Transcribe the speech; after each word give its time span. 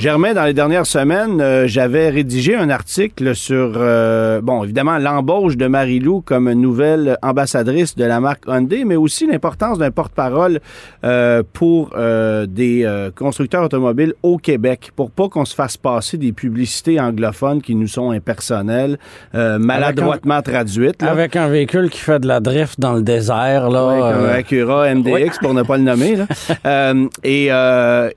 Germain, 0.00 0.32
dans 0.32 0.46
les 0.46 0.54
dernières 0.54 0.86
semaines, 0.86 1.42
euh, 1.42 1.66
j'avais 1.66 2.08
rédigé 2.08 2.56
un 2.56 2.70
article 2.70 3.34
sur, 3.34 3.74
euh, 3.76 4.40
bon, 4.40 4.64
évidemment, 4.64 4.96
l'embauche 4.96 5.58
de 5.58 5.66
Marie-Lou 5.66 6.22
comme 6.22 6.50
nouvelle 6.52 7.18
ambassadrice 7.20 7.94
de 7.96 8.06
la 8.06 8.18
marque 8.18 8.44
Hyundai, 8.46 8.86
mais 8.86 8.96
aussi 8.96 9.26
l'importance 9.26 9.76
d'un 9.76 9.90
porte-parole 9.90 10.60
euh, 11.04 11.42
pour 11.52 11.90
des 12.48 13.10
constructeurs 13.14 13.62
automobiles 13.62 14.14
au 14.22 14.38
Québec, 14.38 14.90
pour 14.96 15.10
pas 15.10 15.28
qu'on 15.28 15.44
se 15.44 15.54
fasse 15.54 15.76
passer 15.76 16.16
des 16.16 16.32
publicités 16.32 16.98
anglophones 16.98 17.60
qui 17.60 17.74
nous 17.74 17.88
sont 17.88 18.10
impersonnelles, 18.10 18.98
maladroitement 19.34 20.40
traduites. 20.40 21.02
Avec 21.02 21.36
un 21.36 21.48
véhicule 21.48 21.90
qui 21.90 22.00
fait 22.00 22.20
de 22.20 22.26
la 22.26 22.40
drift 22.40 22.80
dans 22.80 22.94
le 22.94 23.02
désert, 23.02 23.68
là. 23.68 24.14
un 24.14 24.28
Acura 24.30 24.94
MDX, 24.94 25.38
pour 25.42 25.52
ne 25.52 25.62
pas 25.62 25.76
le 25.76 25.82
nommer. 25.82 26.16
Là. 26.16 26.94
et, 27.22 27.50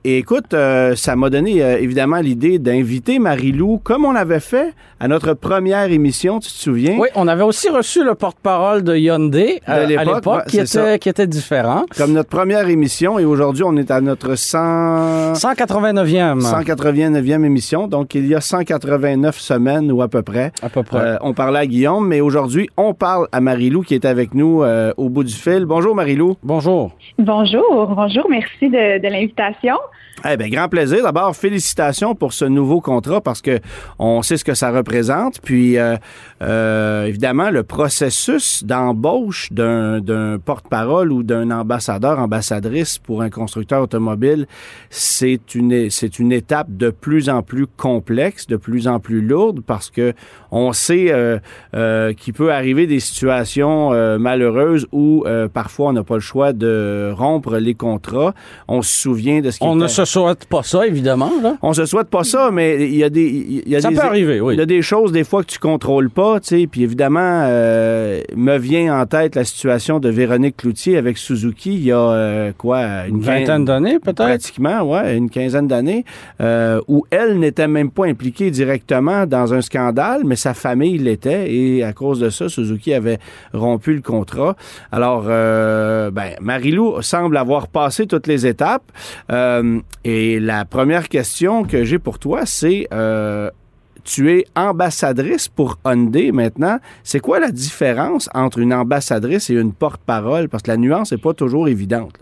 et, 0.04 0.18
écoute, 0.18 0.54
ça 0.94 1.16
m'a 1.16 1.28
donné 1.28 1.73
euh, 1.74 1.78
évidemment 1.78 2.20
l'idée 2.20 2.58
d'inviter 2.58 3.18
Marie-Lou, 3.18 3.80
comme 3.82 4.04
on 4.04 4.12
l'avait 4.12 4.40
fait 4.40 4.72
à 5.00 5.08
notre 5.08 5.34
première 5.34 5.90
émission, 5.90 6.38
tu 6.38 6.48
te 6.48 6.54
souviens? 6.54 6.96
Oui, 6.98 7.08
on 7.14 7.28
avait 7.28 7.42
aussi 7.42 7.68
reçu 7.68 8.04
le 8.04 8.14
porte-parole 8.14 8.82
de 8.82 8.96
Hyundai 8.96 9.60
à, 9.66 9.84
l'époque, 9.84 10.46
qui, 10.46 10.58
était, 10.58 10.98
qui 10.98 11.08
était 11.08 11.26
différent. 11.26 11.84
Comme 11.96 12.12
notre 12.12 12.28
première 12.28 12.68
émission, 12.68 13.18
et 13.18 13.24
aujourd'hui, 13.24 13.64
on 13.64 13.76
est 13.76 13.90
à 13.90 14.00
notre 14.00 14.34
100... 14.34 15.34
189e. 15.34 16.40
189e 16.40 17.44
émission, 17.44 17.86
donc 17.86 18.14
il 18.14 18.26
y 18.26 18.34
a 18.34 18.40
189 18.40 19.38
semaines 19.38 19.90
ou 19.92 20.02
à 20.02 20.08
peu 20.08 20.22
près. 20.22 20.52
À 20.62 20.68
peu 20.68 20.82
près. 20.82 20.98
Euh, 20.98 21.16
on 21.20 21.34
parlait 21.34 21.60
à 21.60 21.66
Guillaume, 21.66 22.06
mais 22.06 22.20
aujourd'hui, 22.20 22.68
on 22.76 22.94
parle 22.94 23.28
à 23.32 23.40
Marie-Lou 23.40 23.82
qui 23.82 23.94
est 23.94 24.04
avec 24.04 24.34
nous 24.34 24.62
euh, 24.62 24.92
au 24.96 25.08
bout 25.08 25.24
du 25.24 25.34
fil. 25.34 25.64
Bonjour 25.66 25.94
Marie-Lou. 25.94 26.36
Bonjour. 26.42 26.92
Bonjour, 27.18 27.94
bonjour, 27.94 28.26
merci 28.30 28.68
de, 28.68 29.02
de 29.02 29.08
l'invitation. 29.08 29.76
Eh 30.26 30.38
bien, 30.38 30.48
grand 30.48 30.70
plaisir. 30.70 31.02
D'abord, 31.02 31.36
félicitations 31.36 32.14
pour 32.14 32.32
ce 32.32 32.46
nouveau 32.46 32.80
contrat 32.80 33.20
parce 33.20 33.42
que 33.42 33.60
on 33.98 34.22
sait 34.22 34.38
ce 34.38 34.44
que 34.44 34.54
ça 34.54 34.70
représente. 34.70 35.38
Puis, 35.42 35.76
euh, 35.76 35.96
euh, 36.40 37.04
évidemment, 37.04 37.50
le 37.50 37.62
processus 37.62 38.64
d'embauche 38.64 39.52
d'un 39.52 40.38
porte-parole 40.42 41.12
ou 41.12 41.22
d'un 41.22 41.50
ambassadeur, 41.50 42.18
ambassadrice 42.18 42.96
pour 42.96 43.20
un 43.20 43.28
constructeur 43.28 43.82
automobile, 43.82 44.46
c'est 44.88 45.54
une, 45.54 45.90
c'est 45.90 46.18
une 46.18 46.32
étape 46.32 46.68
de 46.70 46.88
plus 46.88 47.28
en 47.28 47.42
plus 47.42 47.66
complexe, 47.66 48.46
de 48.46 48.56
plus 48.56 48.88
en 48.88 49.00
plus 49.00 49.20
lourde 49.20 49.60
parce 49.60 49.90
que 49.90 50.14
on 50.50 50.72
sait 50.72 51.08
euh, 51.10 52.12
qu'il 52.14 52.32
peut 52.32 52.52
arriver 52.52 52.86
des 52.86 53.00
situations 53.00 53.90
malheureuses 54.18 54.86
où 54.92 55.24
parfois 55.52 55.88
on 55.88 55.92
n'a 55.92 56.04
pas 56.04 56.14
le 56.14 56.20
choix 56.20 56.52
de 56.52 57.12
rompre 57.14 57.56
les 57.56 57.74
contrats. 57.74 58.34
On 58.68 58.80
se 58.80 58.96
souvient 59.02 59.40
de 59.40 59.50
ce 59.50 59.58
qui 59.58 59.66
on 59.66 59.80
souhaite 60.20 60.44
pas 60.46 60.62
ça, 60.62 60.86
évidemment. 60.86 61.32
Là. 61.42 61.56
On 61.62 61.72
se 61.72 61.86
souhaite 61.86 62.08
pas 62.08 62.24
ça, 62.24 62.50
mais 62.52 62.88
il 62.88 62.96
y 62.96 63.04
a 63.04 63.10
des. 63.10 63.62
Il 63.66 63.68
y 63.68 63.76
a 63.76 63.80
ça 63.80 63.88
des, 63.88 63.96
peut 63.96 64.02
arriver, 64.02 64.40
oui. 64.40 64.54
Il 64.54 64.58
y 64.58 64.62
a 64.62 64.66
des 64.66 64.82
choses, 64.82 65.12
des 65.12 65.24
fois, 65.24 65.42
que 65.42 65.48
tu 65.48 65.58
contrôles 65.58 66.10
pas, 66.10 66.40
tu 66.40 66.48
sais. 66.48 66.66
Puis 66.70 66.82
évidemment, 66.82 67.42
euh, 67.46 68.20
me 68.36 68.56
vient 68.58 69.00
en 69.00 69.06
tête 69.06 69.34
la 69.34 69.44
situation 69.44 70.00
de 70.00 70.08
Véronique 70.08 70.56
Cloutier 70.56 70.96
avec 70.96 71.18
Suzuki 71.18 71.74
il 71.74 71.84
y 71.84 71.92
a 71.92 71.98
euh, 71.98 72.52
quoi 72.56 73.06
Une 73.08 73.20
vingtaine 73.20 73.64
d'années, 73.64 73.98
peut-être? 73.98 74.24
Pratiquement, 74.24 74.82
ouais, 74.82 75.16
une 75.16 75.30
quinzaine 75.30 75.66
d'années, 75.66 76.04
euh, 76.40 76.80
où 76.88 77.04
elle 77.10 77.38
n'était 77.38 77.68
même 77.68 77.90
pas 77.90 78.06
impliquée 78.06 78.50
directement 78.50 79.26
dans 79.26 79.54
un 79.54 79.60
scandale, 79.60 80.22
mais 80.24 80.36
sa 80.36 80.54
famille 80.54 80.98
l'était. 80.98 81.52
Et 81.52 81.82
à 81.82 81.92
cause 81.92 82.20
de 82.20 82.30
ça, 82.30 82.48
Suzuki 82.48 82.94
avait 82.94 83.18
rompu 83.52 83.94
le 83.94 84.02
contrat. 84.02 84.56
Alors, 84.92 85.24
ben, 85.24 86.30
Marilou 86.40 87.02
semble 87.02 87.36
avoir 87.36 87.68
passé 87.68 88.06
toutes 88.06 88.26
les 88.26 88.46
étapes. 88.46 88.84
Et 90.04 90.38
la 90.38 90.66
première 90.66 91.08
question 91.08 91.64
que 91.64 91.84
j'ai 91.84 91.98
pour 91.98 92.18
toi, 92.18 92.44
c'est 92.44 92.86
euh, 92.92 93.50
tu 94.04 94.30
es 94.30 94.44
ambassadrice 94.54 95.48
pour 95.48 95.78
Hyundai 95.84 96.30
maintenant. 96.30 96.76
C'est 97.02 97.20
quoi 97.20 97.40
la 97.40 97.50
différence 97.50 98.28
entre 98.34 98.58
une 98.58 98.74
ambassadrice 98.74 99.48
et 99.48 99.54
une 99.54 99.72
porte-parole? 99.72 100.48
Parce 100.50 100.62
que 100.62 100.70
la 100.70 100.76
nuance 100.76 101.12
n'est 101.12 101.18
pas 101.18 101.32
toujours 101.32 101.68
évidente. 101.68 102.18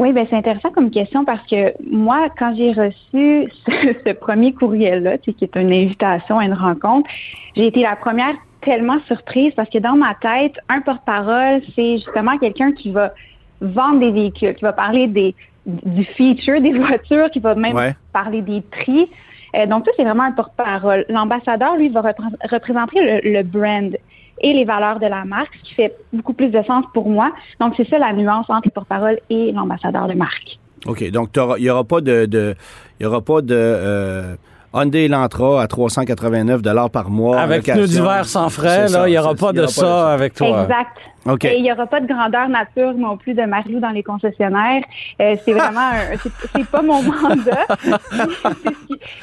Oui, 0.00 0.12
ben 0.12 0.26
c'est 0.28 0.36
intéressant 0.36 0.70
comme 0.72 0.90
question 0.90 1.24
parce 1.24 1.46
que 1.48 1.72
moi, 1.88 2.26
quand 2.36 2.52
j'ai 2.56 2.72
reçu 2.72 3.48
ce, 3.64 4.12
premier 4.20 4.52
courriel-là, 4.52 5.18
qui 5.18 5.36
est 5.40 5.56
une 5.56 5.72
invitation 5.72 6.40
à 6.40 6.44
une 6.44 6.54
rencontre, 6.54 7.08
j'ai 7.54 7.68
été 7.68 7.82
la 7.82 7.94
première 7.94 8.34
tellement 8.62 8.98
surprise 9.06 9.52
parce 9.54 9.70
que 9.70 9.78
dans 9.78 9.94
ma 9.94 10.16
tête, 10.16 10.54
un 10.68 10.80
porte-parole, 10.80 11.62
c'est 11.76 11.98
justement 11.98 12.36
quelqu'un 12.38 12.72
qui 12.72 12.90
va 12.90 13.12
vendre 13.60 14.00
des 14.00 14.10
véhicules, 14.10 14.54
qui 14.56 14.62
va 14.62 14.72
parler 14.72 15.06
des, 15.06 15.34
du 15.66 16.04
feature 16.04 16.60
des 16.60 16.72
voitures, 16.78 17.30
qui 17.30 17.40
va 17.40 17.54
même 17.54 17.94
parler 18.12 18.42
des 18.42 18.60
prix. 18.60 19.08
Euh, 19.54 19.66
donc, 19.66 19.84
ça, 19.84 19.92
c'est 19.96 20.04
vraiment 20.04 20.24
un 20.24 20.32
porte-parole. 20.32 21.04
L'ambassadeur, 21.08 21.76
lui, 21.76 21.88
va 21.88 22.02
représenter 22.50 23.20
le, 23.22 23.42
brand 23.42 23.96
et 24.40 24.52
les 24.52 24.64
valeurs 24.64 24.98
de 24.98 25.06
la 25.06 25.24
marque, 25.24 25.54
ce 25.62 25.68
qui 25.68 25.74
fait 25.74 25.94
beaucoup 26.12 26.32
plus 26.32 26.48
de 26.48 26.62
sens 26.62 26.84
pour 26.92 27.08
moi. 27.08 27.32
Donc, 27.60 27.74
c'est 27.76 27.88
ça 27.88 27.98
la 27.98 28.12
nuance 28.12 28.46
entre 28.48 28.66
le 28.66 28.70
porte-parole 28.72 29.18
et 29.30 29.52
l'ambassadeur 29.52 30.08
de 30.08 30.14
marque. 30.14 30.58
OK. 30.86 31.08
Donc, 31.10 31.30
il 31.58 31.62
n'y 31.62 31.70
aura 31.70 31.84
pas 31.84 32.00
de... 32.00 32.26
de 32.26 32.54
y 33.00 33.06
aura 33.06 33.20
pas 33.20 33.42
de 33.42 33.54
euh, 33.54 34.36
Hyundai 34.74 35.04
Elantra 35.04 35.62
à 35.62 35.66
389 35.68 36.62
par 36.90 37.10
mois. 37.10 37.40
Avec 37.40 37.64
pneus 37.64 37.86
d'hiver 37.86 38.24
sans 38.24 38.48
frais, 38.48 38.86
il 39.06 39.10
n'y 39.10 39.18
aura 39.18 39.34
pas 39.34 39.52
de 39.52 39.66
ça 39.66 40.12
avec 40.12 40.34
toi. 40.34 40.62
Exact. 40.62 40.98
Et 41.44 41.56
il 41.56 41.62
n'y 41.62 41.72
aura 41.72 41.86
pas 41.86 42.00
de 42.00 42.06
grandeur 42.06 42.48
nature 42.48 42.92
non 42.92 43.16
plus 43.16 43.32
de 43.32 43.42
Mario 43.44 43.80
dans 43.80 43.90
les 43.90 44.02
concessionnaires. 44.02 44.82
Euh, 45.22 45.36
c'est 45.44 45.52
vraiment, 45.54 45.90
c'est 46.54 46.66
pas 46.68 46.82
mon 46.82 47.02
mandat. 47.02 47.66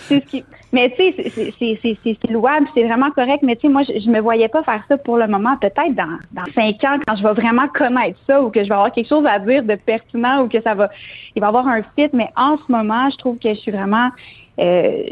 c'est 0.07 0.19
ce 0.19 0.25
qui, 0.25 0.44
mais 0.73 0.91
tu 0.97 1.13
sais, 1.59 1.78
c'est 2.03 2.31
louable, 2.31 2.66
c'est 2.73 2.85
vraiment 2.85 3.12
correct. 3.12 3.44
Mais 3.44 3.56
tu 3.56 3.68
sais, 3.68 3.69
moi, 3.69 3.83
je, 3.83 4.07
ne 4.07 4.16
me 4.16 4.19
voyais 4.19 4.47
pas 4.47 4.63
faire 4.63 4.83
ça 4.88 4.97
pour 4.97 5.18
le 5.18 5.28
moment. 5.28 5.57
Peut-être 5.57 5.94
dans, 5.94 6.18
dans 6.31 6.51
cinq 6.56 6.83
ans, 6.83 6.97
quand 7.06 7.16
je 7.16 7.23
vais 7.23 7.33
vraiment 7.33 7.68
connaître 7.68 8.18
ça 8.25 8.41
ou 8.41 8.50
que 8.50 8.63
je 8.63 8.69
vais 8.69 8.75
avoir 8.75 8.91
quelque 8.91 9.09
chose 9.09 9.25
à 9.28 9.38
dire 9.38 9.63
de 9.63 9.75
pertinent 9.75 10.44
ou 10.44 10.47
que 10.47 10.62
ça 10.62 10.73
va, 10.73 10.89
il 11.35 11.39
va 11.39 11.47
y 11.47 11.50
avoir 11.50 11.68
un 11.68 11.81
fit. 11.95 12.09
Mais 12.13 12.29
en 12.35 12.57
ce 12.57 12.72
moment, 12.72 13.09
je 13.12 13.18
trouve 13.18 13.38
que 13.38 13.50
je 13.50 13.59
suis 13.59 13.72
vraiment 13.72 14.09
euh, 14.59 15.03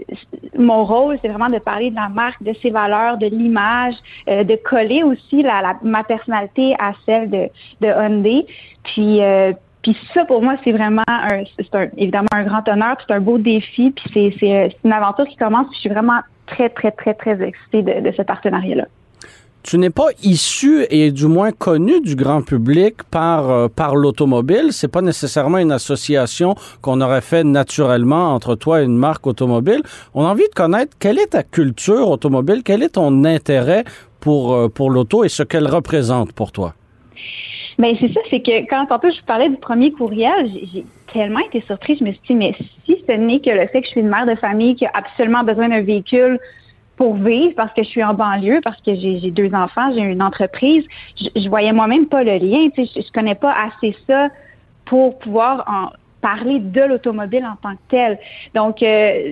mon 0.58 0.84
rôle, 0.84 1.18
c'est 1.22 1.28
vraiment 1.28 1.50
de 1.50 1.60
parler 1.60 1.90
de 1.90 1.96
la 1.96 2.10
marque, 2.10 2.42
de 2.44 2.54
ses 2.62 2.70
valeurs, 2.70 3.18
de 3.18 3.28
l'image, 3.28 3.96
euh, 4.28 4.44
de 4.44 4.56
coller 4.56 5.04
aussi 5.04 5.42
la, 5.44 5.78
ma 5.84 6.04
personnalité 6.04 6.76
à 6.80 6.94
celle 7.06 7.30
de, 7.30 7.50
de 7.82 7.88
Hyundai. 7.88 8.46
Puis, 8.84 9.22
euh, 9.22 9.54
puis 9.82 9.98
ça, 10.14 10.26
pour 10.26 10.42
moi, 10.42 10.56
c'est 10.64 10.72
vraiment 10.72 11.04
un, 11.08 11.44
c'est 11.58 11.76
un, 11.76 11.88
évidemment 11.98 12.28
un 12.34 12.44
grand 12.44 12.68
honneur, 12.68 12.98
c'est 13.06 13.14
un 13.14 13.22
beau 13.22 13.38
défi, 13.38 13.92
puis 13.92 14.06
c'est, 14.14 14.34
c'est, 14.40 14.78
une 14.84 14.92
aventure 14.92 15.26
qui 15.26 15.38
commence. 15.38 15.68
Puis 15.68 15.76
je 15.76 15.82
suis 15.82 15.90
vraiment 15.90 16.20
très, 16.46 16.70
très, 16.70 16.92
très, 16.92 17.14
très 17.14 17.42
excitée 17.42 17.82
de, 17.82 18.02
de 18.02 18.12
ce 18.16 18.22
partenariat-là 18.22 18.86
tu 19.64 19.78
n'es 19.78 19.90
pas 19.90 20.08
issu 20.24 20.86
et 20.90 21.12
du 21.12 21.28
moins 21.28 21.52
connu 21.52 22.02
du 22.02 22.16
grand 22.16 22.42
public 22.42 23.04
par, 23.12 23.50
euh, 23.50 23.68
par 23.68 23.96
l'automobile. 23.96 24.68
C'est 24.72 24.88
pas 24.88 25.02
nécessairement 25.02 25.58
une 25.58 25.72
association 25.72 26.56
qu'on 26.82 27.02
aurait 27.02 27.22
fait 27.22 27.44
naturellement 27.44 28.34
entre 28.34 28.56
toi 28.56 28.82
et 28.82 28.86
une 28.86 28.98
marque 28.98 29.28
automobile. 29.28 29.82
On 30.14 30.26
a 30.26 30.30
envie 30.30 30.48
de 30.48 30.54
connaître 30.56 30.98
quelle 31.00 31.20
est 31.20 31.32
ta 31.32 31.44
culture 31.44 32.10
automobile, 32.10 32.62
quel 32.64 32.84
est 32.84 32.90
ton 32.90 33.26
intérêt 33.26 33.84
pour, 34.20 34.54
euh, 34.54 34.70
pour 34.70 34.90
l'auto 34.90 35.24
et 35.24 35.30
ce 35.30 35.44
qu'elle 35.44 35.68
représente 35.68 36.34
pour 36.34 36.52
toi. 36.52 36.74
Ben, 37.78 37.96
c'est 38.00 38.12
ça, 38.14 38.20
c'est 38.30 38.42
que 38.42 38.70
quand 38.70 38.88
tantôt 38.88 39.10
je 39.10 39.24
parlais 39.26 39.48
du 39.48 39.56
premier 39.56 39.92
courriel, 39.92 40.52
j'ai 40.74 40.86
tellement 41.14 41.40
été 41.40 41.62
surprise. 41.62 41.98
Je 42.00 42.06
me 42.06 42.12
suis 42.12 42.22
dit, 42.28 42.36
mais 42.36 42.54
si 42.86 42.98
ce 43.08 43.14
n'est 43.14 43.40
que 43.40 43.50
le 43.50 43.68
fait 43.68 43.82
que 43.82 43.88
je 43.88 43.92
suis 43.92 44.02
une 44.02 44.10
mère 44.10 44.26
de 44.26 44.36
famille 44.36 44.76
qui 44.76 44.86
a 44.86 44.92
absolument 44.94 45.44
besoin 45.44 45.70
d'un 45.70 45.82
véhicule 45.82 46.40
pour 47.00 47.16
vivre 47.16 47.54
parce 47.56 47.74
que 47.74 47.82
je 47.82 47.88
suis 47.88 48.04
en 48.04 48.14
banlieue, 48.14 48.60
parce 48.62 48.80
que 48.82 48.94
j'ai 48.94 49.32
deux 49.32 49.54
enfants, 49.54 49.90
j'ai 49.96 50.02
une 50.02 50.22
entreprise. 50.22 50.84
Je, 51.16 51.30
je 51.34 51.48
voyais 51.48 51.72
moi-même 51.72 52.08
pas 52.08 52.26
le 52.26 52.38
lien. 52.38 52.70
Tu 52.76 52.86
sais, 52.86 52.92
je, 52.94 53.08
je 53.08 53.12
connais 53.14 53.36
pas 53.36 53.54
assez 53.54 53.96
ça 54.06 54.28
pour 54.84 55.18
pouvoir 55.20 55.64
en 55.66 55.94
parler 56.20 56.60
de 56.60 56.82
l'automobile 56.82 57.46
en 57.46 57.56
tant 57.56 57.78
que 57.78 57.82
tel. 57.88 58.20
Donc, 58.54 58.84
euh, 58.84 59.32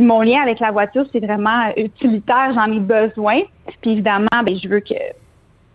mon 0.00 0.22
lien 0.22 0.40
avec 0.40 0.60
la 0.60 0.70
voiture, 0.70 1.04
c'est 1.12 1.20
vraiment 1.20 1.70
utilitaire. 1.76 2.52
J'en 2.54 2.72
ai 2.72 2.80
besoin. 2.80 3.42
Puis 3.82 3.90
évidemment, 3.90 4.42
ben, 4.42 4.56
je 4.56 4.66
veux 4.66 4.80
que 4.80 4.94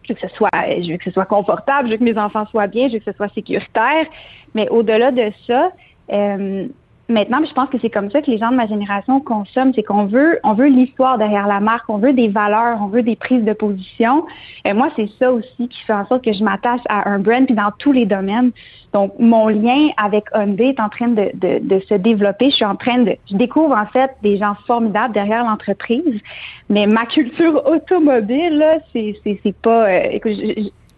je 0.01 0.13
veux 0.13 0.15
que 0.15 0.27
ce 0.27 0.35
soit, 0.35 0.49
je 0.51 0.93
veux 0.93 0.97
que 0.97 1.03
ce 1.03 1.11
soit 1.11 1.27
confortable, 1.27 1.89
je 1.89 1.93
veux 1.93 1.99
que 1.99 2.03
mes 2.03 2.17
enfants 2.17 2.47
soient 2.47 2.65
bien, 2.65 2.87
je 2.87 2.93
veux 2.93 2.99
que 2.99 3.11
ce 3.11 3.15
soit 3.15 3.31
sécuritaire. 3.35 4.07
Mais 4.55 4.67
au-delà 4.69 5.11
de 5.11 5.31
ça, 5.45 5.71
euh, 6.11 6.67
maintenant, 7.09 7.39
je 7.45 7.53
pense 7.53 7.69
que 7.69 7.77
c'est 7.81 7.89
comme 7.89 8.09
ça 8.11 8.21
que 8.21 8.31
les 8.31 8.37
gens 8.37 8.49
de 8.49 8.55
ma 8.55 8.67
génération 8.67 9.19
consomment, 9.19 9.73
c'est 9.75 9.83
qu'on 9.83 10.05
veut, 10.05 10.39
on 10.43 10.53
veut 10.53 10.67
l'histoire 10.67 11.17
derrière 11.17 11.47
la 11.47 11.59
marque, 11.59 11.89
on 11.89 11.97
veut 11.97 12.13
des 12.13 12.29
valeurs, 12.29 12.77
on 12.81 12.87
veut 12.87 13.03
des 13.03 13.15
prises 13.15 13.43
de 13.43 13.53
position. 13.53 14.25
Et 14.63 14.73
moi, 14.73 14.89
c'est 14.95 15.09
ça 15.19 15.31
aussi 15.31 15.67
qui 15.67 15.81
fait 15.85 15.93
en 15.93 16.05
sorte 16.07 16.23
que 16.23 16.33
je 16.33 16.43
m'attache 16.43 16.81
à 16.87 17.09
un 17.09 17.19
brand, 17.19 17.45
puis 17.45 17.55
dans 17.55 17.71
tous 17.77 17.91
les 17.91 18.05
domaines. 18.05 18.51
Donc, 18.93 19.13
mon 19.19 19.47
lien 19.47 19.89
avec 19.97 20.25
Hyundai 20.33 20.69
est 20.69 20.79
en 20.79 20.89
train 20.89 21.09
de, 21.09 21.31
de, 21.33 21.79
se 21.89 21.95
développer. 21.95 22.51
Je 22.51 22.55
suis 22.55 22.65
en 22.65 22.75
train 22.75 22.99
de, 22.99 23.15
je 23.29 23.35
découvre 23.35 23.75
en 23.75 23.87
fait 23.87 24.11
des 24.21 24.37
gens 24.37 24.55
formidables 24.67 25.13
derrière 25.13 25.43
l'entreprise, 25.43 26.21
mais 26.69 26.85
ma 26.85 27.05
culture 27.05 27.65
automobile, 27.65 28.57
là, 28.57 28.77
c'est, 28.93 29.15
c'est, 29.23 29.39
c'est 29.43 29.55
pas, 29.57 29.89
euh, 29.89 30.03
écoute, 30.11 30.33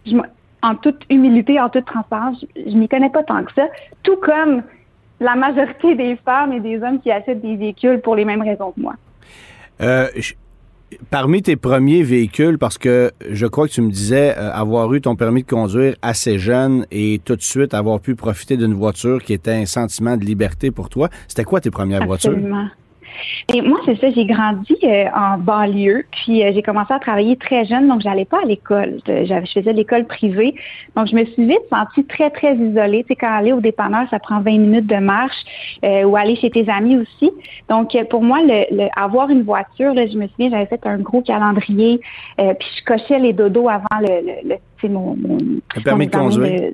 je, 0.06 0.18
en 0.62 0.76
toute 0.76 1.04
humilité, 1.10 1.60
en 1.60 1.70
toute 1.70 1.86
transparence, 1.86 2.44
je, 2.56 2.70
je 2.70 2.76
m'y 2.76 2.88
connais 2.88 3.10
pas 3.10 3.24
tant 3.24 3.44
que 3.44 3.54
ça. 3.54 3.68
Tout 4.04 4.18
comme 4.18 4.64
la 5.20 5.36
majorité 5.36 5.96
des 5.96 6.16
femmes 6.18 6.54
et 6.54 6.60
des 6.60 6.82
hommes 6.82 7.00
qui 7.00 7.12
achètent 7.12 7.42
des 7.42 7.56
véhicules 7.56 8.02
pour 8.02 8.16
les 8.16 8.26
mêmes 8.26 8.42
raisons 8.42 8.72
que 8.72 8.82
moi. 8.82 8.96
Euh, 9.82 10.08
parmi 11.10 11.42
tes 11.42 11.56
premiers 11.56 12.04
véhicules, 12.04 12.58
parce 12.58 12.78
que 12.78 13.12
je 13.30 13.46
crois 13.46 13.68
que 13.68 13.74
tu 13.74 13.82
me 13.82 13.92
disais 13.92 14.36
euh, 14.38 14.52
avoir 14.52 14.94
eu 14.94 15.02
ton 15.02 15.16
permis 15.16 15.44
de 15.44 15.48
conduire 15.48 15.96
assez 16.02 16.38
jeune 16.38 16.86
et 16.92 17.22
tout 17.24 17.36
de 17.36 17.42
suite 17.42 17.74
avoir 17.74 18.00
pu 18.00 18.16
profiter 18.16 18.58
d'une 18.58 18.74
voiture 18.74 19.22
qui 19.24 19.34
était 19.34 19.54
un 19.54 19.66
sentiment 19.66 20.18
de 20.18 20.26
liberté 20.26 20.72
pour 20.72 20.90
toi, 20.90 21.10
c'était 21.28 21.44
quoi 21.44 21.62
tes 21.62 21.72
premières 21.72 22.04
Absolument. 22.04 22.50
voitures? 22.50 22.76
Et 23.54 23.62
moi, 23.62 23.80
c'est 23.86 24.00
ça, 24.00 24.10
j'ai 24.12 24.26
grandi 24.26 24.76
euh, 24.84 25.06
en 25.16 25.38
banlieue, 25.38 26.06
puis 26.12 26.44
euh, 26.44 26.52
j'ai 26.54 26.62
commencé 26.62 26.94
à 26.94 27.00
travailler 27.00 27.36
très 27.36 27.66
jeune, 27.66 27.88
donc 27.88 28.02
j'allais 28.02 28.26
pas 28.26 28.42
à 28.42 28.46
l'école. 28.46 29.00
Je, 29.08 29.52
faisais 29.54 29.74
l'école 29.74 30.06
privée. 30.06 30.56
Donc, 30.96 31.08
je 31.08 31.16
me 31.16 31.26
suis 31.26 31.46
vite 31.46 31.62
sentie 31.72 32.06
très, 32.06 32.30
très 32.30 32.56
isolée. 32.56 33.04
Tu 33.04 33.10
sais, 33.10 33.16
quand 33.16 33.32
aller 33.32 33.54
au 33.54 33.62
dépanneur, 33.62 34.08
ça 34.10 34.20
prend 34.20 34.42
20 34.42 34.52
minutes 34.58 34.88
de 34.88 34.98
marche, 34.98 35.38
euh, 35.84 36.04
ou 36.04 36.16
aller 36.16 36.36
chez 36.36 36.50
tes 36.50 36.70
amis 36.70 36.98
aussi. 36.98 37.32
Donc, 37.70 37.96
pour 38.10 38.24
moi, 38.24 38.40
le, 38.42 38.88
avoir 39.00 39.30
une 39.30 39.44
voiture, 39.44 39.94
là, 39.94 40.08
je 40.08 40.18
me 40.18 40.28
souviens, 40.28 40.50
j'avais 40.50 40.66
fait 40.66 40.86
un 40.86 40.98
gros 40.98 41.22
calendrier, 41.22 42.00
puis 42.38 42.68
je 42.78 42.84
cochais 42.86 43.20
les 43.20 43.34
dodos 43.34 43.70
avant 43.70 44.00
le, 44.02 44.50
le, 44.50 44.56
mon, 44.90 45.16
mon, 45.16 45.38
le 45.38 45.82
permis 45.84 46.08
de 46.08 46.16
conduire. 46.16 46.72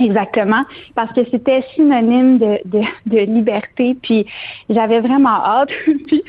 Exactement, 0.00 0.64
parce 0.94 1.12
que 1.12 1.20
c'était 1.30 1.62
synonyme 1.74 2.38
de, 2.38 3.18
liberté, 3.18 3.96
puis 4.00 4.26
j'avais 4.68 5.00
vraiment 5.00 5.44
hâte. 5.44 5.70
puis 6.06 6.22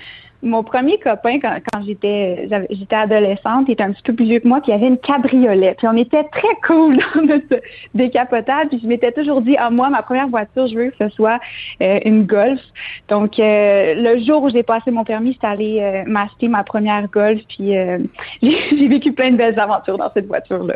mon 0.43 0.63
premier 0.63 0.97
copain, 0.97 1.39
quand, 1.39 1.81
j'étais 1.85 2.49
adolescente, 2.91 3.65
il 3.67 3.73
était 3.73 3.83
un 3.83 3.91
petit 3.91 4.01
peu 4.01 4.13
plus 4.13 4.25
vieux 4.25 4.39
que 4.39 4.47
moi, 4.47 4.59
puis 4.59 4.71
il 4.71 4.75
avait 4.75 4.87
une 4.87 4.97
cabriolet. 4.97 5.75
Puis 5.77 5.87
on 5.87 5.95
était 5.95 6.23
très 6.23 6.55
cool 6.65 6.97
dans 7.15 7.21
notre 7.21 7.61
décapotable. 7.93 8.69
Puis 8.69 8.79
je 8.81 8.87
m'étais 8.87 9.11
toujours 9.11 9.41
dit, 9.41 9.55
ah 9.57 9.69
moi, 9.69 9.89
ma 9.89 10.01
première 10.01 10.27
voiture, 10.27 10.67
je 10.67 10.75
veux 10.75 10.89
que 10.89 10.97
ce 10.97 11.09
soit 11.09 11.39
euh, 11.81 11.99
une 12.05 12.25
Golf. 12.25 12.59
Donc 13.07 13.39
euh, 13.39 13.93
le 13.95 14.23
jour 14.23 14.43
où 14.43 14.49
j'ai 14.49 14.63
passé 14.63 14.89
mon 14.89 15.03
permis, 15.03 15.33
j'étais 15.33 15.47
allée 15.47 15.79
euh, 15.79 16.03
m'acheter 16.07 16.47
ma 16.47 16.63
première 16.63 17.07
Golf. 17.07 17.41
Puis 17.47 17.73
j'ai 18.41 18.87
vécu 18.87 19.13
plein 19.13 19.31
de 19.31 19.37
belles 19.37 19.59
aventures 19.59 19.97
dans 19.99 20.11
cette 20.11 20.25
voiture-là. 20.25 20.75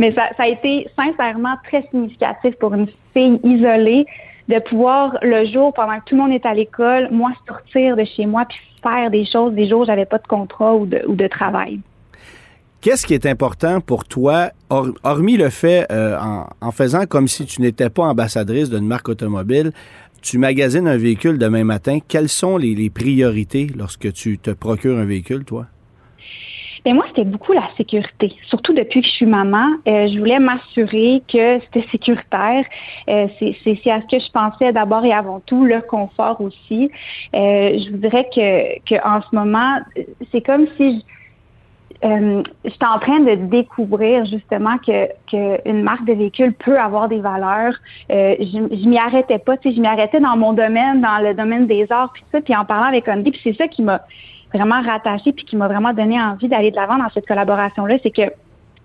Mais 0.00 0.14
ça, 0.14 0.30
a 0.38 0.48
été 0.48 0.88
sincèrement 0.96 1.56
très 1.62 1.86
significatif 1.90 2.54
pour 2.58 2.72
une 2.72 2.86
fille 3.12 3.38
isolée 3.44 4.06
de 4.48 4.58
pouvoir, 4.58 5.18
le 5.20 5.44
jour, 5.44 5.74
pendant 5.74 6.00
que 6.00 6.04
tout 6.06 6.16
le 6.16 6.22
monde 6.22 6.32
est 6.32 6.46
à 6.46 6.54
l'école, 6.54 7.08
moi, 7.10 7.32
sortir 7.46 7.96
de 7.96 8.04
chez 8.04 8.24
moi 8.24 8.46
puis 8.48 8.58
faire 8.82 9.10
des 9.10 9.26
choses 9.26 9.52
des 9.52 9.68
jours 9.68 9.82
où 9.82 9.84
j'avais 9.84 10.06
pas 10.06 10.16
de 10.16 10.26
contrat 10.26 10.74
ou 10.74 10.86
de, 10.86 11.26
travail. 11.28 11.80
Qu'est-ce 12.80 13.06
qui 13.06 13.12
est 13.12 13.26
important 13.26 13.82
pour 13.82 14.06
toi, 14.06 14.52
hormis 14.70 15.36
le 15.36 15.50
fait, 15.50 15.86
euh, 15.92 16.16
en, 16.62 16.70
faisant 16.72 17.04
comme 17.04 17.28
si 17.28 17.44
tu 17.44 17.60
n'étais 17.60 17.90
pas 17.90 18.04
ambassadrice 18.04 18.70
d'une 18.70 18.86
marque 18.86 19.10
automobile, 19.10 19.70
tu 20.22 20.38
magasines 20.38 20.88
un 20.88 20.96
véhicule 20.96 21.36
demain 21.36 21.64
matin, 21.64 21.98
quelles 22.08 22.30
sont 22.30 22.56
les 22.56 22.88
priorités 22.88 23.66
lorsque 23.76 24.10
tu 24.14 24.38
te 24.38 24.50
procures 24.50 24.96
un 24.96 25.04
véhicule, 25.04 25.44
toi? 25.44 25.66
Ben 26.84 26.94
moi, 26.94 27.04
c'était 27.08 27.24
beaucoup 27.24 27.52
la 27.52 27.68
sécurité. 27.76 28.34
Surtout 28.48 28.72
depuis 28.72 29.02
que 29.02 29.06
je 29.06 29.12
suis 29.12 29.26
maman, 29.26 29.66
euh, 29.86 30.08
je 30.08 30.18
voulais 30.18 30.38
m'assurer 30.38 31.22
que 31.28 31.60
c'était 31.60 31.86
sécuritaire. 31.90 32.64
Euh, 33.08 33.26
c'est 33.38 33.90
à 33.90 34.00
ce 34.00 34.06
que 34.06 34.22
je 34.22 34.30
pensais 34.30 34.72
d'abord 34.72 35.04
et 35.04 35.12
avant 35.12 35.40
tout, 35.40 35.64
le 35.64 35.80
confort 35.82 36.40
aussi. 36.40 36.90
Euh, 37.34 37.78
je 37.78 37.90
voudrais 37.90 38.24
que, 38.24 38.78
que 38.88 38.94
en 39.06 39.20
ce 39.20 39.34
moment, 39.34 39.78
c'est 40.32 40.40
comme 40.40 40.66
si 40.76 41.04
je, 42.02 42.42
j'étais 42.64 42.86
en 42.86 42.98
train 42.98 43.20
de 43.20 43.34
découvrir 43.34 44.24
justement 44.24 44.78
que, 44.78 45.08
que 45.30 45.68
une 45.68 45.82
marque 45.82 46.06
de 46.06 46.14
véhicule 46.14 46.54
peut 46.54 46.78
avoir 46.78 47.08
des 47.08 47.20
valeurs. 47.20 47.74
Je, 48.08 48.34
je 48.40 48.88
m'y 48.88 48.96
arrêtais 48.96 49.38
pas, 49.38 49.58
tu 49.58 49.68
sais, 49.68 49.76
je 49.76 49.80
m'y 49.82 49.86
arrêtais 49.86 50.20
dans 50.20 50.36
mon 50.36 50.54
domaine, 50.54 51.02
dans 51.02 51.18
le 51.22 51.34
domaine 51.34 51.66
des 51.66 51.86
arts, 51.90 52.10
puis 52.14 52.24
ça, 52.32 52.40
puis 52.40 52.56
en 52.56 52.64
parlant 52.64 52.86
avec 52.86 53.06
Andy, 53.06 53.32
puis 53.32 53.40
c'est 53.44 53.56
ça 53.56 53.68
qui 53.68 53.82
m'a 53.82 54.00
vraiment 54.52 54.82
rattaché 54.82 55.32
puis 55.32 55.44
qui 55.44 55.56
m'a 55.56 55.68
vraiment 55.68 55.92
donné 55.92 56.20
envie 56.20 56.48
d'aller 56.48 56.70
de 56.70 56.76
l'avant 56.76 56.98
dans 56.98 57.10
cette 57.10 57.26
collaboration-là, 57.26 57.98
c'est 58.02 58.10
que 58.10 58.32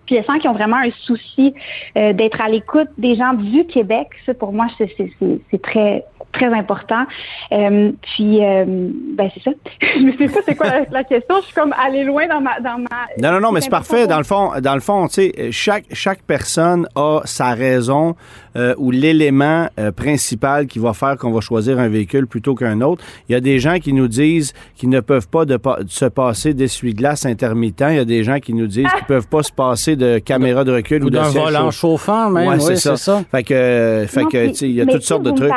puis 0.05 0.17
je 0.17 0.23
sens 0.23 0.37
qu'ils 0.39 0.49
ont 0.49 0.53
vraiment 0.53 0.77
un 0.77 0.91
souci 1.01 1.53
euh, 1.97 2.13
d'être 2.13 2.39
à 2.39 2.47
l'écoute 2.47 2.89
des 2.97 3.15
gens 3.15 3.33
du 3.33 3.65
Québec. 3.65 4.07
Ça, 4.25 4.33
pour 4.35 4.53
moi, 4.53 4.67
c'est 4.77 5.61
très 5.61 6.05
très 6.35 6.53
important. 6.53 7.05
Euh, 7.51 7.91
puis, 8.01 8.43
euh, 8.43 8.65
ben 8.65 9.29
c'est 9.33 9.43
ça. 9.43 9.51
je 9.81 10.01
ne 10.01 10.11
sais 10.17 10.27
pas 10.27 10.39
c'est 10.45 10.55
quoi 10.55 10.67
la, 10.91 11.03
question. 11.03 11.35
Je 11.39 11.45
suis 11.45 11.53
comme 11.53 11.73
allée 11.73 12.03
loin 12.03 12.27
dans 12.27 12.41
ma... 12.41 12.59
Dans 12.59 12.77
ma 12.77 13.07
non, 13.21 13.31
non, 13.31 13.39
non, 13.39 13.51
mais 13.51 13.61
c'est 13.61 13.69
parfait. 13.69 14.07
Dans 14.07 14.17
le 14.17 14.23
fond, 14.23 14.51
dans 14.61 14.75
le 14.75 14.81
fond, 14.81 15.07
tu 15.07 15.13
sais, 15.13 15.51
chaque, 15.51 15.85
chaque 15.91 16.21
personne 16.23 16.87
a 16.95 17.21
sa 17.25 17.53
raison 17.53 18.15
euh, 18.55 18.73
ou 18.77 18.91
l'élément 18.91 19.67
euh, 19.79 19.91
principal 19.91 20.67
qui 20.67 20.79
va 20.79 20.93
faire 20.93 21.17
qu'on 21.17 21.31
va 21.31 21.41
choisir 21.41 21.77
un 21.77 21.89
véhicule 21.89 22.25
plutôt 22.25 22.55
qu'un 22.55 22.79
autre. 22.81 23.03
Il 23.27 23.33
y 23.33 23.35
a 23.35 23.41
des 23.41 23.59
gens 23.59 23.79
qui 23.79 23.91
nous 23.91 24.07
disent 24.07 24.53
qu'ils 24.75 24.89
ne 24.89 25.01
peuvent 25.01 25.27
pas 25.27 25.43
de, 25.43 25.59
se 25.87 26.05
passer 26.05 26.53
d'essuie-glace 26.53 27.25
intermittent. 27.25 27.83
Il 27.89 27.95
y 27.95 27.99
a 27.99 28.05
des 28.05 28.23
gens 28.23 28.39
qui 28.39 28.53
nous 28.53 28.67
disent 28.67 28.87
qu'ils 28.87 29.03
ne 29.03 29.07
peuvent 29.07 29.27
pas 29.27 29.43
se 29.43 29.51
passer 29.51 29.97
de 29.97 30.19
caméra 30.19 30.63
de 30.63 30.71
recul 30.71 31.03
ou, 31.03 31.07
ou 31.07 31.09
d'un 31.09 31.29
volant 31.29 31.69
chauffant, 31.69 32.29
même. 32.29 32.47
Ouais, 32.47 32.55
oui, 32.55 32.77
c'est 32.77 32.95
ça. 32.95 33.23
Fait 33.29 33.43
que, 33.43 34.05
fait 34.07 34.23
que, 34.25 34.65
il 34.65 34.71
y 34.71 34.81
a 34.81 34.85
toutes 34.85 35.03
sortes 35.03 35.23
de 35.23 35.31
trucs 35.31 35.51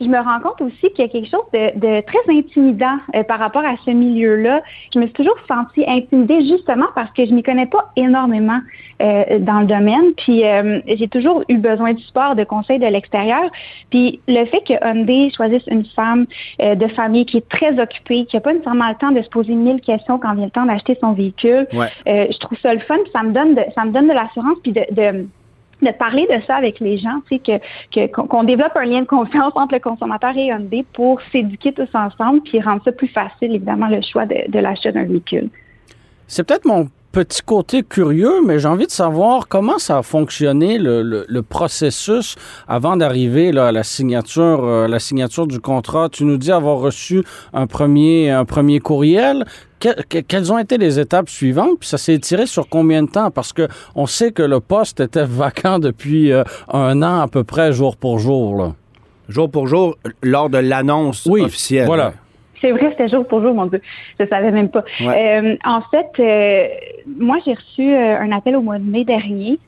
je 0.00 0.06
me 0.06 0.18
rends 0.18 0.40
compte 0.40 0.60
aussi 0.60 0.92
qu'il 0.92 1.04
y 1.04 1.08
a 1.08 1.08
quelque 1.08 1.28
chose 1.30 1.44
de, 1.52 2.00
très 2.02 2.18
intimidant 2.28 2.98
euh, 3.14 3.22
par 3.22 3.38
rapport 3.38 3.64
à 3.64 3.76
ce 3.84 3.90
milieu-là. 3.90 4.62
Je 4.92 4.98
me 4.98 5.04
suis 5.04 5.14
toujours 5.14 5.36
sentie 5.48 5.84
intimidée 5.86 6.46
justement 6.46 6.86
parce 6.94 7.10
que 7.12 7.24
je 7.24 7.32
m'y 7.32 7.42
connais 7.42 7.66
pas 7.66 7.90
énormément 7.96 8.60
euh, 9.02 9.38
dans 9.38 9.60
le 9.60 9.66
domaine. 9.66 10.12
Puis 10.16 10.44
euh, 10.44 10.80
j'ai 10.86 11.08
toujours 11.08 11.44
eu 11.48 11.56
besoin 11.56 11.94
de 11.94 12.00
support, 12.00 12.34
de 12.34 12.44
conseils 12.44 12.78
de 12.78 12.86
l'extérieur. 12.86 13.44
Puis 13.90 14.20
le 14.28 14.44
fait 14.46 14.62
que 14.66 14.74
Hyundai 14.84 15.30
choisisse 15.34 15.66
une 15.68 15.84
femme 15.84 16.26
de 16.58 16.86
famille 16.88 17.26
qui 17.26 17.38
est 17.38 17.48
très 17.48 17.78
occupée, 17.80 18.26
qui 18.26 18.36
n'a 18.36 18.40
pas 18.40 18.52
nécessairement 18.52 18.88
le 18.88 18.94
temps 18.96 19.12
de 19.12 19.22
se 19.22 19.28
poser 19.28 19.54
mille 19.54 19.80
questions 19.80 20.18
quand 20.18 20.34
vient 20.34 20.46
le 20.46 20.50
temps 20.50 20.66
d'acheter 20.66 20.96
son 21.00 21.12
véhicule, 21.12 21.66
je 21.74 22.38
trouve 22.38 22.58
ça 22.58 22.74
le 22.74 22.80
fun. 22.80 22.96
Puis 23.02 23.12
ça 23.12 23.22
me 23.22 23.32
donne 23.32 23.54
de, 23.54 23.62
ça 23.74 23.84
me 23.84 23.92
donne 23.92 24.08
de 24.08 24.12
l'assurance 24.14 24.58
puis 24.62 24.72
de 24.72 24.86
de 24.90 25.26
parler 25.98 26.26
de 26.30 26.40
ça 26.46 26.56
avec 26.56 26.80
les 26.80 26.98
gens, 26.98 27.20
tu 27.30 27.40
sais, 27.44 28.08
qu'on 28.08 28.44
développe 28.44 28.76
un 28.76 28.84
lien 28.84 29.00
de 29.00 29.06
confiance 29.06 29.52
entre 29.54 29.74
le 29.74 29.80
consommateur 29.80 30.36
et 30.36 30.46
Hyundai 30.46 30.84
pour 30.92 31.20
s'éduquer 31.32 31.72
tous 31.72 31.88
ensemble, 31.94 32.40
puis 32.42 32.60
rendre 32.60 32.82
ça 32.84 32.92
plus 32.92 33.08
facile, 33.08 33.54
évidemment, 33.54 33.88
le 33.88 34.00
choix 34.02 34.26
de, 34.26 34.50
de 34.50 34.58
l'achat 34.58 34.92
d'un 34.92 35.04
véhicule. 35.04 35.50
C'est 36.26 36.46
peut-être 36.46 36.64
mon 36.64 36.88
petit 37.16 37.40
côté 37.40 37.82
curieux, 37.82 38.42
mais 38.44 38.58
j'ai 38.58 38.68
envie 38.68 38.84
de 38.84 38.90
savoir 38.90 39.48
comment 39.48 39.78
ça 39.78 39.96
a 39.96 40.02
fonctionné 40.02 40.76
le, 40.76 41.24
le, 41.26 41.42
processus 41.42 42.36
avant 42.68 42.98
d'arriver 42.98 43.56
à 43.56 43.72
la 43.72 43.84
signature, 43.84 44.62
euh, 44.62 44.86
la 44.86 44.98
signature 44.98 45.46
du 45.46 45.58
contrat. 45.58 46.10
Tu 46.10 46.26
nous 46.26 46.36
dis 46.36 46.52
avoir 46.52 46.76
reçu 46.76 47.24
un 47.54 47.66
premier, 47.66 48.28
un 48.28 48.44
premier 48.44 48.80
courriel. 48.80 49.46
quelles 49.80 50.52
ont 50.52 50.58
été 50.58 50.76
les 50.76 51.00
étapes 51.00 51.30
suivantes? 51.30 51.78
Puis 51.80 51.88
ça 51.88 51.96
s'est 51.96 52.12
étiré 52.12 52.44
sur 52.44 52.68
combien 52.68 53.02
de 53.02 53.08
temps? 53.08 53.30
Parce 53.30 53.54
que 53.54 53.66
on 53.94 54.04
sait 54.04 54.30
que 54.30 54.42
le 54.42 54.60
poste 54.60 55.00
était 55.00 55.24
vacant 55.42 55.78
depuis 55.78 56.32
euh, 56.32 56.44
un 56.70 57.02
an 57.02 57.20
à 57.22 57.28
peu 57.28 57.44
près, 57.44 57.72
jour 57.72 57.96
pour 57.96 58.18
jour. 58.18 58.56
Là. 58.58 58.74
Jour 59.30 59.50
pour 59.50 59.68
jour, 59.68 59.96
lors 60.22 60.50
de 60.50 60.58
l'annonce 60.58 61.24
oui, 61.24 61.40
officielle. 61.40 61.86
Voilà. 61.86 62.12
C'est 62.60 62.72
vrai, 62.72 62.90
c'était 62.90 63.08
jour 63.08 63.26
pour 63.26 63.42
jour, 63.42 63.54
mon 63.54 63.66
Dieu. 63.66 63.80
Je 64.18 64.26
savais 64.26 64.50
même 64.50 64.70
pas. 64.70 64.84
Euh, 65.00 65.56
en 65.64 65.80
fait, 65.82 66.10
euh, 66.18 66.68
moi, 67.06 67.36
j'ai 67.44 67.54
reçu 67.54 67.94
euh, 67.94 68.18
un 68.20 68.32
appel 68.32 68.56
au 68.56 68.62
mois 68.62 68.78
de 68.78 68.84
mai 68.84 69.04
dernier. 69.04 69.58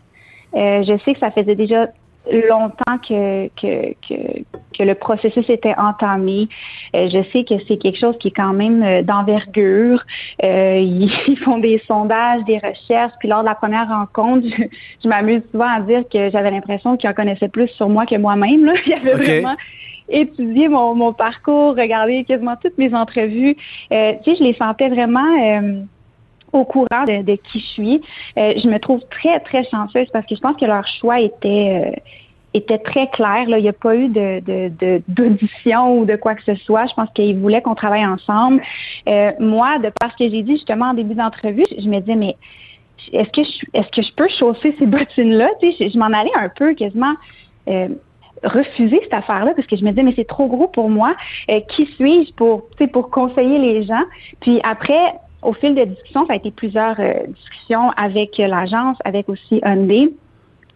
je 0.54 0.98
sais 1.04 1.14
que 1.14 1.20
ça 1.20 1.30
faisait 1.30 1.54
déjà 1.54 1.88
longtemps 2.30 2.98
que, 3.08 3.48
que, 3.56 3.94
que, 4.06 4.42
que 4.76 4.82
le 4.82 4.94
processus 4.94 5.48
était 5.48 5.74
entamé. 5.78 6.48
je 6.92 7.22
sais 7.32 7.44
que 7.44 7.54
c'est 7.66 7.78
quelque 7.78 7.98
chose 7.98 8.18
qui 8.18 8.28
est 8.28 8.36
quand 8.36 8.52
même 8.52 9.02
d'envergure. 9.02 10.04
ils, 10.42 11.38
font 11.42 11.58
des 11.58 11.80
sondages, 11.86 12.44
des 12.44 12.58
recherches. 12.58 13.12
Puis 13.18 13.28
lors 13.28 13.40
de 13.40 13.46
la 13.46 13.54
première 13.54 13.88
rencontre, 13.88 14.46
je, 15.02 15.08
m'amuse 15.08 15.42
souvent 15.52 15.68
à 15.68 15.80
dire 15.80 16.02
que 16.12 16.30
j'avais 16.30 16.50
l'impression 16.50 16.96
qu'ils 16.96 17.08
en 17.08 17.14
connaissaient 17.14 17.48
plus 17.48 17.68
sur 17.68 17.88
moi 17.88 18.04
que 18.04 18.16
moi-même. 18.16 18.72
Il 18.86 18.90
y 18.90 18.94
avait 18.94 19.14
vraiment 19.14 19.56
étudier 20.08 20.68
mon, 20.68 20.94
mon 20.94 21.12
parcours, 21.12 21.76
regarder 21.76 22.24
quasiment 22.24 22.56
toutes 22.56 22.78
mes 22.78 22.94
entrevues. 22.94 23.56
Euh, 23.92 24.12
tu 24.24 24.30
sais, 24.30 24.36
je 24.38 24.44
les 24.44 24.54
sentais 24.54 24.88
vraiment 24.88 25.20
euh, 25.42 25.80
au 26.52 26.64
courant 26.64 27.04
de, 27.06 27.22
de, 27.22 27.34
qui 27.36 27.60
je 27.60 27.66
suis. 27.66 28.02
Euh, 28.38 28.54
je 28.56 28.68
me 28.68 28.78
trouve 28.78 29.00
très, 29.10 29.40
très 29.40 29.64
chanceuse 29.64 30.08
parce 30.12 30.26
que 30.26 30.34
je 30.34 30.40
pense 30.40 30.56
que 30.56 30.66
leur 30.66 30.86
choix 30.86 31.20
était 31.20 32.02
était 32.54 32.78
très 32.78 33.08
clair. 33.08 33.48
Là. 33.48 33.58
Il 33.58 33.62
n'y 33.62 33.68
a 33.68 33.72
pas 33.72 33.96
eu 33.96 34.08
de, 34.08 34.40
de, 34.40 35.02
d'audition 35.08 35.98
ou 35.98 36.04
de 36.04 36.16
quoi 36.16 36.34
que 36.34 36.42
ce 36.44 36.54
soit. 36.64 36.86
Je 36.86 36.94
pense 36.94 37.08
qu'il 37.14 37.38
voulait 37.38 37.62
qu'on 37.62 37.74
travaille 37.74 38.06
ensemble. 38.06 38.62
Euh, 39.08 39.32
moi, 39.38 39.78
de 39.78 39.90
par 40.00 40.12
ce 40.12 40.24
que 40.24 40.30
j'ai 40.30 40.42
dit 40.42 40.52
justement 40.52 40.86
en 40.86 40.94
début 40.94 41.14
d'entrevue, 41.14 41.64
je 41.76 41.88
me 41.88 42.00
disais, 42.00 42.16
mais 42.16 42.36
est-ce 43.12 43.30
que 43.30 43.42
je, 43.44 43.78
est-ce 43.78 43.88
que 43.88 44.02
je 44.02 44.12
peux 44.14 44.28
chausser 44.38 44.74
ces 44.78 44.86
bottines-là? 44.86 45.48
Tu 45.60 45.72
sais, 45.72 45.90
je, 45.90 45.98
m'en 45.98 46.06
allais 46.06 46.34
un 46.34 46.48
peu 46.48 46.74
quasiment. 46.74 47.14
Euh, 47.68 47.88
refuser 48.44 49.00
cette 49.02 49.14
affaire-là 49.14 49.52
parce 49.54 49.66
que 49.66 49.76
je 49.76 49.84
me 49.84 49.90
disais 49.90 50.02
mais 50.02 50.14
c'est 50.16 50.26
trop 50.26 50.46
gros 50.46 50.68
pour 50.68 50.90
moi. 50.90 51.14
Euh, 51.50 51.60
qui 51.68 51.86
suis-je 51.96 52.32
pour 52.34 52.68
pour 52.92 53.10
conseiller 53.10 53.58
les 53.58 53.82
gens? 53.84 54.04
Puis 54.40 54.60
après, 54.64 55.14
au 55.42 55.52
fil 55.52 55.74
des 55.74 55.86
discussions, 55.86 56.26
ça 56.26 56.32
a 56.32 56.36
été 56.36 56.50
plusieurs 56.50 56.96
discussions 57.28 57.90
avec 57.96 58.38
l'agence, 58.38 58.96
avec 59.04 59.28
aussi 59.28 59.60
Hyundai. 59.64 60.10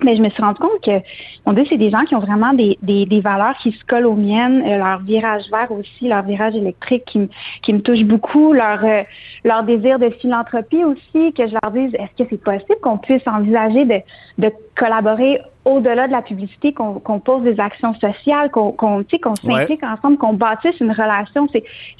Mais 0.04 0.16
je 0.16 0.22
me 0.22 0.28
suis 0.30 0.42
rendu 0.42 0.58
compte 0.58 0.80
que, 0.82 1.00
on 1.46 1.52
dit, 1.52 1.64
c'est 1.68 1.76
des 1.76 1.90
gens 1.90 2.02
qui 2.04 2.14
ont 2.14 2.20
vraiment 2.20 2.52
des, 2.52 2.78
des, 2.82 3.06
des, 3.06 3.20
valeurs 3.20 3.56
qui 3.62 3.72
se 3.72 3.84
collent 3.84 4.06
aux 4.06 4.14
miennes, 4.14 4.62
euh, 4.66 4.78
leur 4.78 5.00
virage 5.00 5.44
vert 5.50 5.70
aussi, 5.70 6.08
leur 6.08 6.22
virage 6.22 6.54
électrique 6.54 7.04
qui, 7.06 7.28
qui 7.62 7.72
me 7.72 7.80
touche 7.80 8.02
beaucoup, 8.04 8.52
leur, 8.52 8.84
euh, 8.84 9.02
leur 9.44 9.62
désir 9.62 9.98
de 9.98 10.10
philanthropie 10.10 10.84
aussi, 10.84 11.32
que 11.32 11.46
je 11.46 11.54
leur 11.62 11.72
dise, 11.72 11.94
est-ce 11.94 12.22
que 12.22 12.28
c'est 12.30 12.42
possible 12.42 12.80
qu'on 12.82 12.98
puisse 12.98 13.26
envisager 13.26 13.84
de, 13.84 14.00
de 14.38 14.52
collaborer 14.74 15.40
au-delà 15.64 16.08
de 16.08 16.12
la 16.12 16.22
publicité, 16.22 16.72
qu'on 16.72 17.20
pose 17.20 17.42
des 17.42 17.60
actions 17.60 17.94
sociales, 17.94 18.50
qu'on 18.50 18.72
qu'on 18.72 19.04
s'implique 19.36 19.82
ensemble, 19.84 20.18
qu'on 20.18 20.32
bâtisse 20.32 20.78
une 20.80 20.90
relation. 20.90 21.46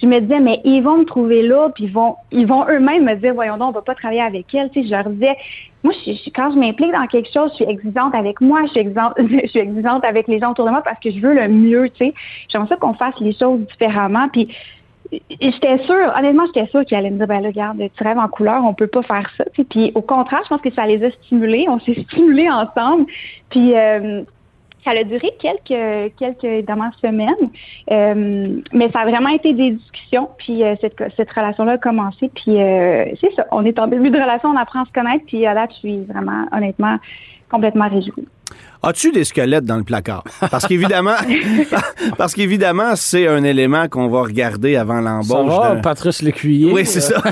Je 0.01 0.07
me 0.07 0.21
disais, 0.21 0.41
mais 0.41 0.61
ils 0.65 0.81
vont 0.83 0.99
me 0.99 1.05
trouver 1.05 1.43
là, 1.43 1.69
puis 1.73 1.85
ils 1.85 1.93
vont, 1.93 2.17
ils 2.33 2.47
vont 2.47 2.67
eux-mêmes 2.69 3.05
me 3.05 3.15
dire, 3.15 3.35
voyons 3.35 3.59
donc, 3.59 3.69
on 3.69 3.73
va 3.73 3.83
pas 3.83 3.95
travailler 3.95 4.23
avec 4.23 4.53
elle. 4.55 4.69
Tu 4.71 4.83
sais, 4.83 4.89
je 4.89 4.91
leur 4.91 5.09
disais, 5.11 5.37
moi, 5.85 5.93
je, 6.05 6.31
quand 6.31 6.51
je 6.53 6.59
m'implique 6.59 6.93
dans 6.93 7.07
quelque 7.07 7.33
chose, 7.33 7.51
je 7.51 7.57
suis 7.57 7.65
exigeante 7.65 8.15
avec 8.15 8.41
moi, 8.41 8.63
je 8.65 8.71
suis 8.71 8.81
exigeante, 8.81 9.15
je 9.19 9.47
suis 9.47 9.61
exigeante 9.61 10.05
avec 10.05 10.27
les 10.27 10.41
gens 10.41 10.51
autour 10.51 10.65
de 10.65 10.71
moi 10.71 10.83
parce 10.83 10.99
que 10.99 11.11
je 11.11 11.21
veux 11.21 11.35
le 11.35 11.47
mieux. 11.49 11.89
Tu 11.91 12.07
sais, 12.07 12.15
j'aimerais 12.49 12.69
ça 12.69 12.77
qu'on 12.77 12.95
fasse 12.95 13.15
les 13.21 13.35
choses 13.35 13.61
différemment. 13.61 14.29
Puis 14.29 14.49
j'étais 15.11 15.79
sûre, 15.85 16.13
honnêtement, 16.17 16.45
j'étais 16.47 16.67
sûre 16.69 16.85
qu'ils 16.85 16.97
allaient 16.97 17.11
me 17.11 17.19
dire, 17.19 17.27
ben 17.27 17.41
là, 17.41 17.49
regarde, 17.49 17.79
tu 17.79 18.05
rêves 18.05 18.19
en 18.19 18.29
couleur, 18.29 18.65
on 18.65 18.75
peut 18.75 18.87
pas 18.87 19.03
faire 19.03 19.31
ça. 19.37 19.45
Puis 19.69 19.93
au 19.95 20.03
contraire, 20.03 20.41
je 20.45 20.49
pense 20.49 20.61
que 20.61 20.73
ça 20.73 20.87
les 20.87 21.03
a 21.05 21.11
stimulés. 21.11 21.67
On 21.69 21.81
s'est 21.81 22.01
stimulés 22.09 22.49
ensemble. 22.51 23.07
Puis 23.51 23.77
euh, 23.77 24.23
ça 24.85 24.91
a 24.91 25.05
duré 25.05 25.31
quelques, 25.39 26.15
quelques 26.19 26.45
évidemment, 26.45 26.91
semaines. 27.01 27.51
Euh, 27.91 28.61
mais 28.73 28.91
ça 28.91 29.01
a 29.01 29.05
vraiment 29.05 29.31
été 29.31 29.53
des 29.53 29.73
discussions. 29.73 30.29
Puis 30.39 30.63
euh, 30.63 30.75
cette, 30.81 31.03
cette 31.17 31.31
relation-là 31.31 31.73
a 31.73 31.79
commencé. 31.79 32.31
Puis 32.35 32.57
c'est 33.21 33.35
ça. 33.35 33.47
On 33.51 33.65
est 33.65 33.79
en 33.79 33.87
début 33.87 34.11
de 34.11 34.21
relation, 34.21 34.51
on 34.51 34.57
apprend 34.57 34.83
à 34.83 34.87
se 34.87 34.93
connaître. 34.93 35.25
Puis 35.27 35.43
là, 35.43 35.67
je 35.71 35.77
suis 35.77 36.01
vraiment, 36.05 36.47
honnêtement, 36.53 36.97
complètement 37.51 37.89
réjouie. 37.89 38.27
As-tu 38.83 39.13
des 39.13 39.25
squelettes 39.25 39.65
dans 39.65 39.77
le 39.77 39.85
placard? 39.85 40.25
Parce 40.51 40.67
qu'évidemment, 40.67 41.15
parce 42.19 42.35
qu'évidemment, 42.35 42.97
c'est 42.97 43.29
un 43.29 43.45
élément 43.45 43.89
qu'on 43.89 44.09
va 44.09 44.23
regarder 44.23 44.77
avant 44.77 45.01
l'embauche. 45.01 45.51
Ça 45.51 45.75
va, 45.75 45.77
Patrice 45.77 46.23
Lécuyer. 46.23 46.73
Oui, 46.73 46.85
c'est 46.85 47.01
ça. 47.01 47.23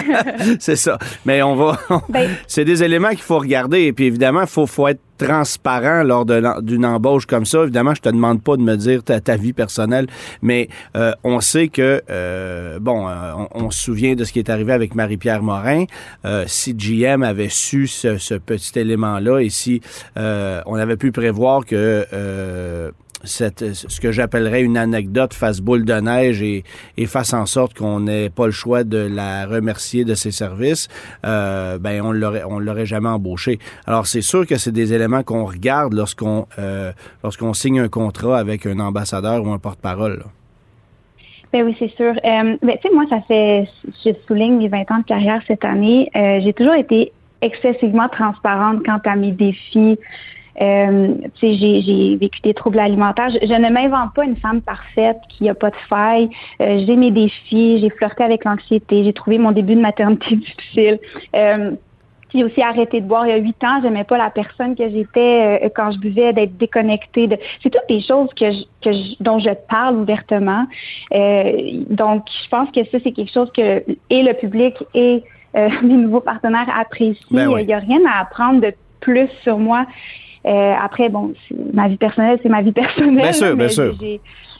c'est 0.60 0.76
ça. 0.76 0.98
Mais 1.24 1.42
on 1.42 1.56
va. 1.56 1.78
Ben 2.08 2.30
c'est 2.46 2.64
des 2.64 2.82
éléments 2.82 3.10
qu'il 3.10 3.18
faut 3.18 3.38
regarder. 3.38 3.82
Et 3.82 3.92
puis 3.92 4.06
évidemment, 4.06 4.42
il 4.42 4.46
faut, 4.46 4.66
faut 4.66 4.88
être 4.88 5.00
transparent 5.20 6.02
lors 6.02 6.24
d'une 6.24 6.86
embauche 6.86 7.26
comme 7.26 7.44
ça. 7.44 7.62
Évidemment, 7.62 7.94
je 7.94 8.00
te 8.00 8.08
demande 8.08 8.42
pas 8.42 8.56
de 8.56 8.62
me 8.62 8.76
dire 8.76 9.02
ta, 9.02 9.20
ta 9.20 9.36
vie 9.36 9.52
personnelle, 9.52 10.06
mais 10.40 10.68
euh, 10.96 11.12
on 11.24 11.40
sait 11.40 11.68
que, 11.68 12.02
euh, 12.08 12.78
bon, 12.80 13.06
euh, 13.06 13.32
on, 13.52 13.70
se 13.70 13.80
souvient 13.82 14.14
de 14.14 14.24
ce 14.24 14.32
qui 14.32 14.38
est 14.38 14.48
arrivé 14.48 14.72
avec 14.72 14.94
Marie-Pierre 14.94 15.42
Morin. 15.42 15.84
si 16.46 16.74
GM 16.74 17.22
avait 17.22 17.50
su 17.50 17.86
ce, 17.86 18.18
ce 18.18 18.34
petit 18.34 18.78
élément-là 18.78 19.40
et 19.40 19.50
si 19.50 19.80
on 20.16 20.74
avait 20.74 20.89
pu 20.96 21.12
prévoir 21.12 21.64
que 21.64 22.06
cette, 23.24 23.74
ce 23.74 24.00
que 24.00 24.12
j'appellerais 24.12 24.62
une 24.62 24.76
anecdote 24.76 25.34
fasse 25.34 25.60
boule 25.60 25.84
de 25.84 25.94
neige 25.94 26.42
et, 26.42 26.64
et 26.96 27.06
fasse 27.06 27.34
en 27.34 27.46
sorte 27.46 27.74
qu'on 27.74 28.00
n'ait 28.00 28.30
pas 28.30 28.46
le 28.46 28.52
choix 28.52 28.84
de 28.84 28.98
la 28.98 29.46
remercier 29.46 30.04
de 30.04 30.14
ses 30.14 30.30
services, 30.30 30.88
euh, 31.26 31.78
ben 31.78 32.00
on 32.02 32.12
l'aurait 32.12 32.44
on 32.44 32.58
l'aurait 32.58 32.86
jamais 32.86 33.08
embauché. 33.08 33.58
Alors 33.86 34.06
c'est 34.06 34.22
sûr 34.22 34.46
que 34.46 34.56
c'est 34.56 34.72
des 34.72 34.92
éléments 34.92 35.22
qu'on 35.22 35.44
regarde 35.44 35.92
lorsqu'on 35.94 36.46
euh, 36.58 36.92
lorsqu'on 37.22 37.52
signe 37.52 37.80
un 37.80 37.88
contrat 37.88 38.38
avec 38.38 38.66
un 38.66 38.78
ambassadeur 38.78 39.44
ou 39.44 39.50
un 39.52 39.58
porte-parole. 39.58 40.24
Ben 41.52 41.64
oui, 41.64 41.74
c'est 41.80 41.90
sûr. 41.96 42.12
Euh, 42.12 42.56
ben, 42.62 42.76
tu 42.80 42.88
sais, 42.88 42.94
moi, 42.94 43.06
ça 43.10 43.20
fait, 43.22 43.66
je 44.04 44.10
souligne 44.28 44.58
mes 44.58 44.68
20 44.68 44.88
ans 44.92 44.98
de 44.98 45.04
carrière 45.04 45.42
cette 45.48 45.64
année. 45.64 46.08
Euh, 46.14 46.38
j'ai 46.44 46.52
toujours 46.52 46.74
été 46.74 47.10
excessivement 47.42 48.08
transparente 48.08 48.84
quant 48.86 49.00
à 49.04 49.16
mes 49.16 49.32
défis, 49.32 49.98
euh, 50.60 51.14
j'ai 51.42 52.16
vécu 52.16 52.40
des 52.42 52.54
troubles 52.54 52.78
alimentaires. 52.78 53.30
Je, 53.30 53.54
ne 53.54 53.70
m'invente 53.70 54.14
pas 54.14 54.24
une 54.24 54.36
femme 54.36 54.60
parfaite 54.60 55.18
qui 55.28 55.48
a 55.48 55.54
pas 55.54 55.70
de 55.70 55.76
faille. 55.88 56.30
Euh, 56.60 56.82
j'ai 56.86 56.96
mes 56.96 57.10
défis, 57.10 57.78
j'ai 57.80 57.90
flirté 57.90 58.24
avec 58.24 58.44
l'anxiété, 58.44 59.04
j'ai 59.04 59.12
trouvé 59.12 59.38
mon 59.38 59.52
début 59.52 59.74
de 59.74 59.80
maternité 59.80 60.36
difficile. 60.36 60.98
Euh, 61.34 61.72
j'ai 62.34 62.44
aussi 62.44 62.62
arrêté 62.62 63.00
de 63.00 63.06
boire 63.06 63.26
il 63.26 63.30
y 63.30 63.32
a 63.32 63.36
huit 63.36 63.62
ans. 63.64 63.80
J'aimais 63.82 64.04
pas 64.04 64.18
la 64.18 64.30
personne 64.30 64.76
que 64.76 64.88
j'étais 64.88 65.64
euh, 65.64 65.68
quand 65.74 65.90
je 65.92 65.98
buvais, 65.98 66.32
d'être 66.32 66.56
déconnectée. 66.56 67.26
De... 67.26 67.36
C'est 67.62 67.70
toutes 67.70 67.88
des 67.88 68.02
choses 68.02 68.28
que, 68.34 68.50
que 68.82 69.22
dont 69.22 69.38
je 69.38 69.50
parle 69.68 69.96
ouvertement. 69.96 70.66
Euh, 71.12 71.84
donc, 71.90 72.24
je 72.44 72.48
pense 72.48 72.70
que 72.70 72.84
ça, 72.84 72.98
c'est 73.02 73.12
quelque 73.12 73.32
chose 73.32 73.50
que 73.52 73.84
et 74.10 74.22
le 74.22 74.34
public 74.34 74.74
et 74.94 75.22
euh, 75.56 75.68
mes 75.82 75.94
nouveaux 75.94 76.20
partenaires 76.20 76.68
apprécient. 76.78 77.26
Ben 77.30 77.50
il 77.58 77.66
n'y 77.66 77.74
a 77.74 77.78
rien 77.78 78.00
à 78.06 78.20
apprendre 78.20 78.60
de 78.60 78.72
plus 79.00 79.28
sur 79.42 79.58
moi. 79.58 79.86
Euh, 80.46 80.74
après, 80.80 81.08
bon, 81.08 81.34
ma 81.72 81.88
vie 81.88 81.96
personnelle, 81.96 82.38
c'est 82.42 82.48
ma 82.48 82.62
vie 82.62 82.72
personnelle. 82.72 83.16
Bien 83.16 83.32
sûr, 83.32 83.56
bien 83.56 83.68
sûr. 83.68 83.94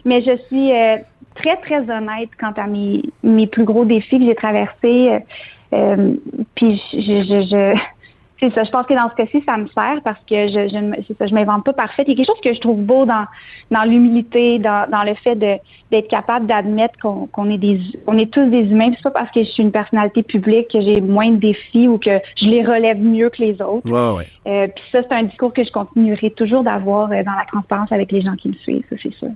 Mais 0.05 0.23
je 0.23 0.37
suis 0.49 0.73
euh, 0.73 0.97
très, 1.35 1.57
très 1.57 1.81
honnête 1.91 2.31
quant 2.39 2.53
à 2.57 2.67
mes, 2.67 3.03
mes 3.23 3.47
plus 3.47 3.65
gros 3.65 3.85
défis 3.85 4.19
que 4.19 4.25
j'ai 4.27 4.35
traversés. 4.35 5.19
Euh, 5.73 6.15
puis 6.55 6.83
je, 6.93 6.99
je, 6.99 7.47
je 7.49 7.79
c'est 8.41 8.53
ça. 8.55 8.65
Je 8.65 8.71
pense 8.71 8.87
que 8.87 8.95
dans 8.95 9.11
ce 9.11 9.15
cas-ci, 9.15 9.43
ça 9.47 9.57
me 9.59 9.67
sert 9.69 10.01
parce 10.03 10.19
que 10.29 10.49
je 10.49 10.69
je, 10.69 11.15
ça, 11.15 11.27
je 11.27 11.35
m'invente 11.35 11.65
pas 11.65 11.75
parfaite. 11.75 12.07
Il 12.09 12.13
y 12.13 12.15
a 12.15 12.17
quelque 12.17 12.35
chose 12.35 12.43
que 12.43 12.55
je 12.55 12.61
trouve 12.61 12.81
beau 12.81 13.05
dans 13.05 13.27
dans 13.71 13.85
l'humilité, 13.85 14.59
dans, 14.59 14.89
dans 14.91 15.03
le 15.03 15.15
fait 15.15 15.37
de 15.37 15.57
d'être 15.91 16.09
capable 16.09 16.47
d'admettre 16.47 16.99
qu'on 17.01 17.27
qu'on 17.27 17.51
est 17.51 17.59
des 17.59 17.81
on 18.07 18.17
est 18.17 18.33
tous 18.33 18.47
des 18.47 18.63
humains. 18.63 18.91
C'est 18.97 19.03
pas 19.03 19.11
parce 19.11 19.31
que 19.31 19.45
je 19.45 19.51
suis 19.51 19.63
une 19.63 19.73
personnalité 19.73 20.23
publique 20.23 20.69
que 20.69 20.81
j'ai 20.81 21.01
moins 21.01 21.31
de 21.31 21.37
défis 21.37 21.87
ou 21.87 21.99
que 21.99 22.19
je 22.37 22.47
les 22.47 22.65
relève 22.65 22.99
mieux 22.99 23.29
que 23.29 23.43
les 23.43 23.61
autres. 23.61 23.89
Ouais, 23.91 24.17
ouais. 24.17 24.27
Euh, 24.47 24.69
puis 24.69 24.85
ça, 24.91 25.03
c'est 25.03 25.15
un 25.15 25.25
discours 25.25 25.53
que 25.53 25.63
je 25.63 25.71
continuerai 25.71 26.31
toujours 26.31 26.63
d'avoir 26.63 27.13
euh, 27.13 27.23
dans 27.23 27.33
la 27.33 27.45
transparence 27.47 27.93
avec 27.93 28.11
les 28.11 28.23
gens 28.23 28.37
qui 28.37 28.49
me 28.49 28.55
suivent. 28.55 28.85
Ça, 28.89 28.97
c'est 29.03 29.15
sûr. 29.15 29.31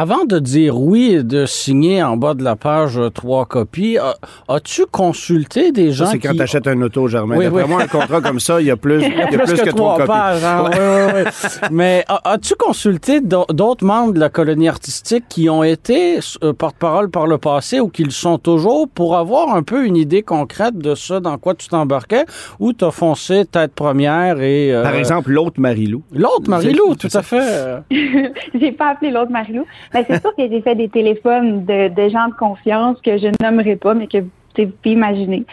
Avant 0.00 0.24
de 0.24 0.38
dire 0.38 0.80
oui 0.80 1.10
et 1.10 1.22
de 1.24 1.44
signer 1.44 2.04
en 2.04 2.16
bas 2.16 2.34
de 2.34 2.44
la 2.44 2.54
page 2.54 2.96
euh, 2.96 3.10
trois 3.10 3.46
copies, 3.46 3.98
as-tu 4.46 4.86
consulté 4.86 5.72
des 5.72 5.90
gens 5.90 6.06
C'est 6.06 6.20
quand 6.20 6.34
tu 6.34 6.40
achètes 6.40 6.68
un 6.68 6.80
auto, 6.82 7.08
Germain. 7.08 7.36
Oui, 7.36 7.46
D'après 7.46 7.66
moi, 7.66 7.82
un 7.82 7.88
contrat 7.88 8.20
comme 8.20 8.38
ça, 8.38 8.60
il 8.60 8.68
y 8.68 8.70
a 8.70 8.76
plus, 8.76 9.02
il 9.02 9.12
y 9.12 9.20
a 9.20 9.26
plus, 9.26 9.60
que, 9.60 9.70
trois, 9.70 9.98
pages. 10.06 10.44
Hein? 10.44 10.66
Oui, 10.66 11.22
oui, 11.24 11.30
Mais 11.72 12.04
as-tu 12.22 12.54
consulté 12.54 13.20
d'autres 13.20 13.84
membres 13.84 14.12
de 14.12 14.20
la 14.20 14.28
colonie 14.28 14.68
artistique 14.68 15.24
qui 15.28 15.50
ont 15.50 15.64
été 15.64 16.20
euh, 16.44 16.52
porte-parole 16.52 17.10
par 17.10 17.26
le 17.26 17.38
passé 17.38 17.80
ou 17.80 17.88
qui 17.88 18.04
le 18.04 18.10
sont 18.10 18.38
toujours 18.38 18.88
pour 18.88 19.16
avoir 19.16 19.52
un 19.52 19.64
peu 19.64 19.84
une 19.84 19.96
idée 19.96 20.22
concrète 20.22 20.78
de 20.78 20.94
ça, 20.94 21.18
dans 21.18 21.38
quoi 21.38 21.56
tu 21.56 21.66
t'embarquais, 21.66 22.24
ou 22.60 22.72
t'as 22.72 22.92
foncé 22.92 23.46
tête 23.46 23.74
première 23.74 24.40
et... 24.42 24.72
Euh, 24.72 24.84
par 24.84 24.94
exemple, 24.94 25.32
l'autre 25.32 25.60
Marilou. 25.60 26.04
L'autre 26.12 26.48
Marilou, 26.48 26.94
tout 26.94 27.08
à 27.12 27.22
fait. 27.22 27.82
J'ai 28.54 28.70
pas 28.70 28.90
appelé 28.90 29.10
l'autre 29.10 29.32
Marilou. 29.32 29.64
Ben, 29.92 30.04
c'est 30.06 30.20
sûr 30.20 30.34
que 30.34 30.48
j'ai 30.48 30.60
fait 30.60 30.74
des 30.74 30.88
téléphones 30.88 31.64
de, 31.64 31.88
de, 31.88 32.08
gens 32.08 32.28
de 32.28 32.34
confiance 32.34 33.00
que 33.00 33.18
je 33.18 33.28
nommerai 33.42 33.76
pas, 33.76 33.94
mais 33.94 34.06
que 34.06 34.18
vous 34.18 34.72
pouvez 34.82 34.94
imaginer. 34.94 35.44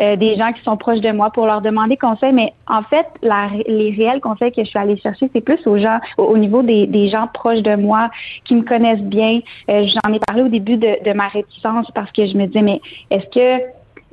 Euh, 0.00 0.16
des 0.16 0.36
gens 0.36 0.52
qui 0.52 0.62
sont 0.62 0.76
proches 0.76 1.00
de 1.00 1.10
moi 1.10 1.30
pour 1.30 1.46
leur 1.46 1.60
demander 1.60 1.96
conseil. 1.96 2.32
Mais 2.32 2.52
en 2.66 2.82
fait, 2.82 3.06
la, 3.22 3.48
les 3.66 3.90
réels 3.90 4.20
conseils 4.20 4.52
que 4.52 4.64
je 4.64 4.68
suis 4.68 4.78
allée 4.78 4.96
chercher, 4.96 5.30
c'est 5.32 5.40
plus 5.40 5.64
aux 5.66 5.78
gens, 5.78 5.98
au, 6.18 6.36
niveau 6.38 6.62
des, 6.62 6.86
des, 6.86 7.08
gens 7.08 7.28
proches 7.32 7.62
de 7.62 7.76
moi, 7.76 8.10
qui 8.44 8.54
me 8.54 8.62
connaissent 8.62 9.02
bien. 9.02 9.40
Euh, 9.70 9.86
J'en 9.86 10.12
ai 10.12 10.18
parlé 10.18 10.42
au 10.42 10.48
début 10.48 10.76
de, 10.76 11.04
de 11.04 11.12
ma 11.12 11.28
réticence 11.28 11.90
parce 11.94 12.10
que 12.12 12.26
je 12.26 12.36
me 12.36 12.46
disais, 12.46 12.62
mais 12.62 12.80
est-ce 13.10 13.26
que 13.26 13.62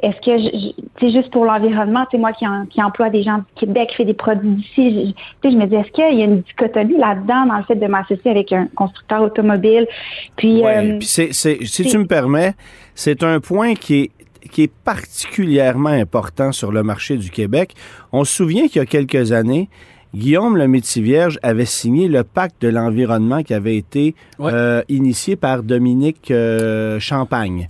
est-ce 0.01 0.17
que 0.25 0.75
c'est 0.99 1.11
juste 1.11 1.31
pour 1.31 1.45
l'environnement, 1.45 2.05
c'est 2.11 2.17
moi 2.17 2.33
qui, 2.33 2.45
qui 2.69 2.81
emploie 2.81 3.09
des 3.09 3.23
gens 3.23 3.37
du 3.37 3.43
Québec, 3.55 3.89
qui 3.89 3.95
fait 3.97 4.05
des 4.05 4.13
produits 4.13 4.49
d'ici, 4.49 5.15
je, 5.43 5.49
je 5.49 5.55
me 5.55 5.65
dis 5.65 5.75
est-ce 5.75 5.91
qu'il 5.91 6.19
y 6.19 6.21
a 6.21 6.25
une 6.25 6.41
dichotomie 6.41 6.97
là-dedans 6.97 7.45
dans 7.47 7.57
le 7.57 7.63
fait 7.63 7.75
de 7.75 7.87
m'associer 7.87 8.31
avec 8.31 8.51
un 8.51 8.67
constructeur 8.75 9.21
automobile? 9.21 9.87
Puis, 10.35 10.65
euh, 10.65 10.99
si 11.01 11.29
tu 11.29 11.97
me 11.97 12.05
permets, 12.05 12.53
c'est 12.95 13.23
un 13.23 13.39
point 13.39 13.75
qui 13.75 14.01
est 14.01 14.11
qui 14.51 14.63
est 14.63 14.73
particulièrement 14.83 15.89
important 15.89 16.51
sur 16.51 16.71
le 16.71 16.81
marché 16.81 17.15
du 17.15 17.29
Québec. 17.29 17.73
On 18.11 18.23
se 18.23 18.35
souvient 18.35 18.67
qu'il 18.67 18.77
y 18.77 18.83
a 18.83 18.85
quelques 18.87 19.31
années, 19.31 19.69
Guillaume 20.13 20.57
le 20.57 20.67
Métivierge 20.67 21.39
avait 21.41 21.65
signé 21.65 22.07
le 22.07 22.23
pacte 22.23 22.61
de 22.61 22.67
l'environnement 22.67 23.43
qui 23.43 23.53
avait 23.53 23.77
été 23.77 24.15
euh, 24.41 24.81
initié 24.89 25.35
par 25.35 25.63
Dominique 25.63 26.31
euh, 26.31 26.99
Champagne. 26.99 27.67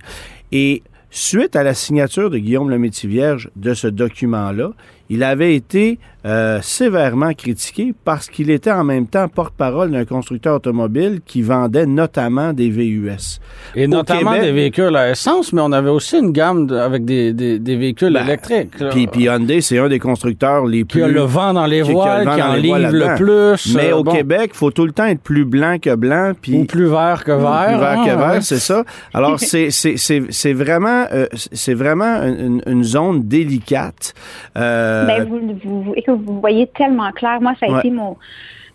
Et 0.50 0.82
suite 1.12 1.56
à 1.56 1.62
la 1.62 1.74
signature 1.74 2.30
de 2.30 2.38
Guillaume 2.38 2.70
Lemaitre-Vierge 2.70 3.50
de 3.54 3.74
ce 3.74 3.86
document-là, 3.86 4.72
il 5.12 5.22
avait 5.22 5.54
été 5.54 5.98
euh, 6.24 6.60
sévèrement 6.62 7.32
critiqué 7.34 7.92
parce 8.04 8.28
qu'il 8.30 8.48
était 8.50 8.70
en 8.70 8.84
même 8.84 9.06
temps 9.08 9.26
porte-parole 9.28 9.90
d'un 9.90 10.04
constructeur 10.04 10.54
automobile 10.56 11.20
qui 11.26 11.42
vendait 11.42 11.84
notamment 11.84 12.52
des 12.52 12.70
VUS. 12.70 13.40
Et 13.74 13.84
Au 13.86 13.88
notamment 13.88 14.30
Québec- 14.30 14.42
des 14.42 14.52
véhicules 14.52 14.96
à 14.96 15.10
essence, 15.10 15.52
mais 15.52 15.60
on 15.60 15.72
avait 15.72 15.90
aussi 15.90 16.16
une 16.18 16.30
gamme 16.30 16.66
de- 16.68 16.76
avec 16.76 17.04
des, 17.04 17.32
des, 17.32 17.58
des 17.58 17.76
véhicules 17.76 18.12
Ben, 18.14 18.24
électriques. 18.24 18.70
Puis, 18.90 19.08
Hyundai, 19.24 19.60
c'est 19.60 19.78
un 19.78 19.88
des 19.88 19.98
constructeurs 19.98 20.64
les 20.64 20.84
plus... 20.84 21.00
qui 21.00 21.04
a 21.04 21.08
le 21.08 21.20
vent 21.22 21.52
dans 21.52 21.66
les 21.66 21.80
qui- 21.82 21.88
qui 21.88 21.92
voiles, 21.92 22.28
qui 22.30 22.36
dans 22.38 22.50
en 22.50 22.54
livre 22.54 22.78
le 22.90 23.14
plus. 23.16 23.74
Mais 23.74 23.90
euh, 23.92 23.96
au 23.96 24.04
bon. 24.04 24.12
Québec, 24.12 24.50
il 24.54 24.56
faut 24.56 24.70
tout 24.70 24.86
le 24.86 24.92
temps 24.92 25.06
être 25.06 25.20
plus 25.22 25.44
blanc 25.44 25.76
que 25.82 25.94
blanc. 25.96 26.32
Puis 26.40 26.54
Ou 26.56 26.64
plus 26.64 26.86
vert 26.86 27.24
que 27.24 27.32
vert. 27.32 27.66
Plus 27.66 27.78
vert 27.78 27.98
hein, 27.98 28.04
que 28.06 28.10
vert, 28.16 28.30
ouais. 28.34 28.40
c'est 28.40 28.58
ça. 28.60 28.84
Alors, 29.12 29.38
c'est, 29.40 30.52
vraiment, 30.52 31.04
euh, 31.12 31.26
c'est 31.52 31.74
vraiment 31.74 32.22
une, 32.22 32.62
une 32.66 32.84
zone 32.84 33.22
délicate. 33.24 34.14
Euh, 34.56 35.01
Ben, 35.06 35.24
vous, 35.24 35.40
vous, 35.64 35.82
vous- 35.82 36.16
vous 36.16 36.40
voyez 36.40 36.66
tellement 36.68 37.10
clair. 37.12 37.40
Moi, 37.40 37.54
ça 37.60 37.66
a 37.66 37.70
Ouais. 37.72 37.78
été 37.80 37.90
mon, 37.90 38.16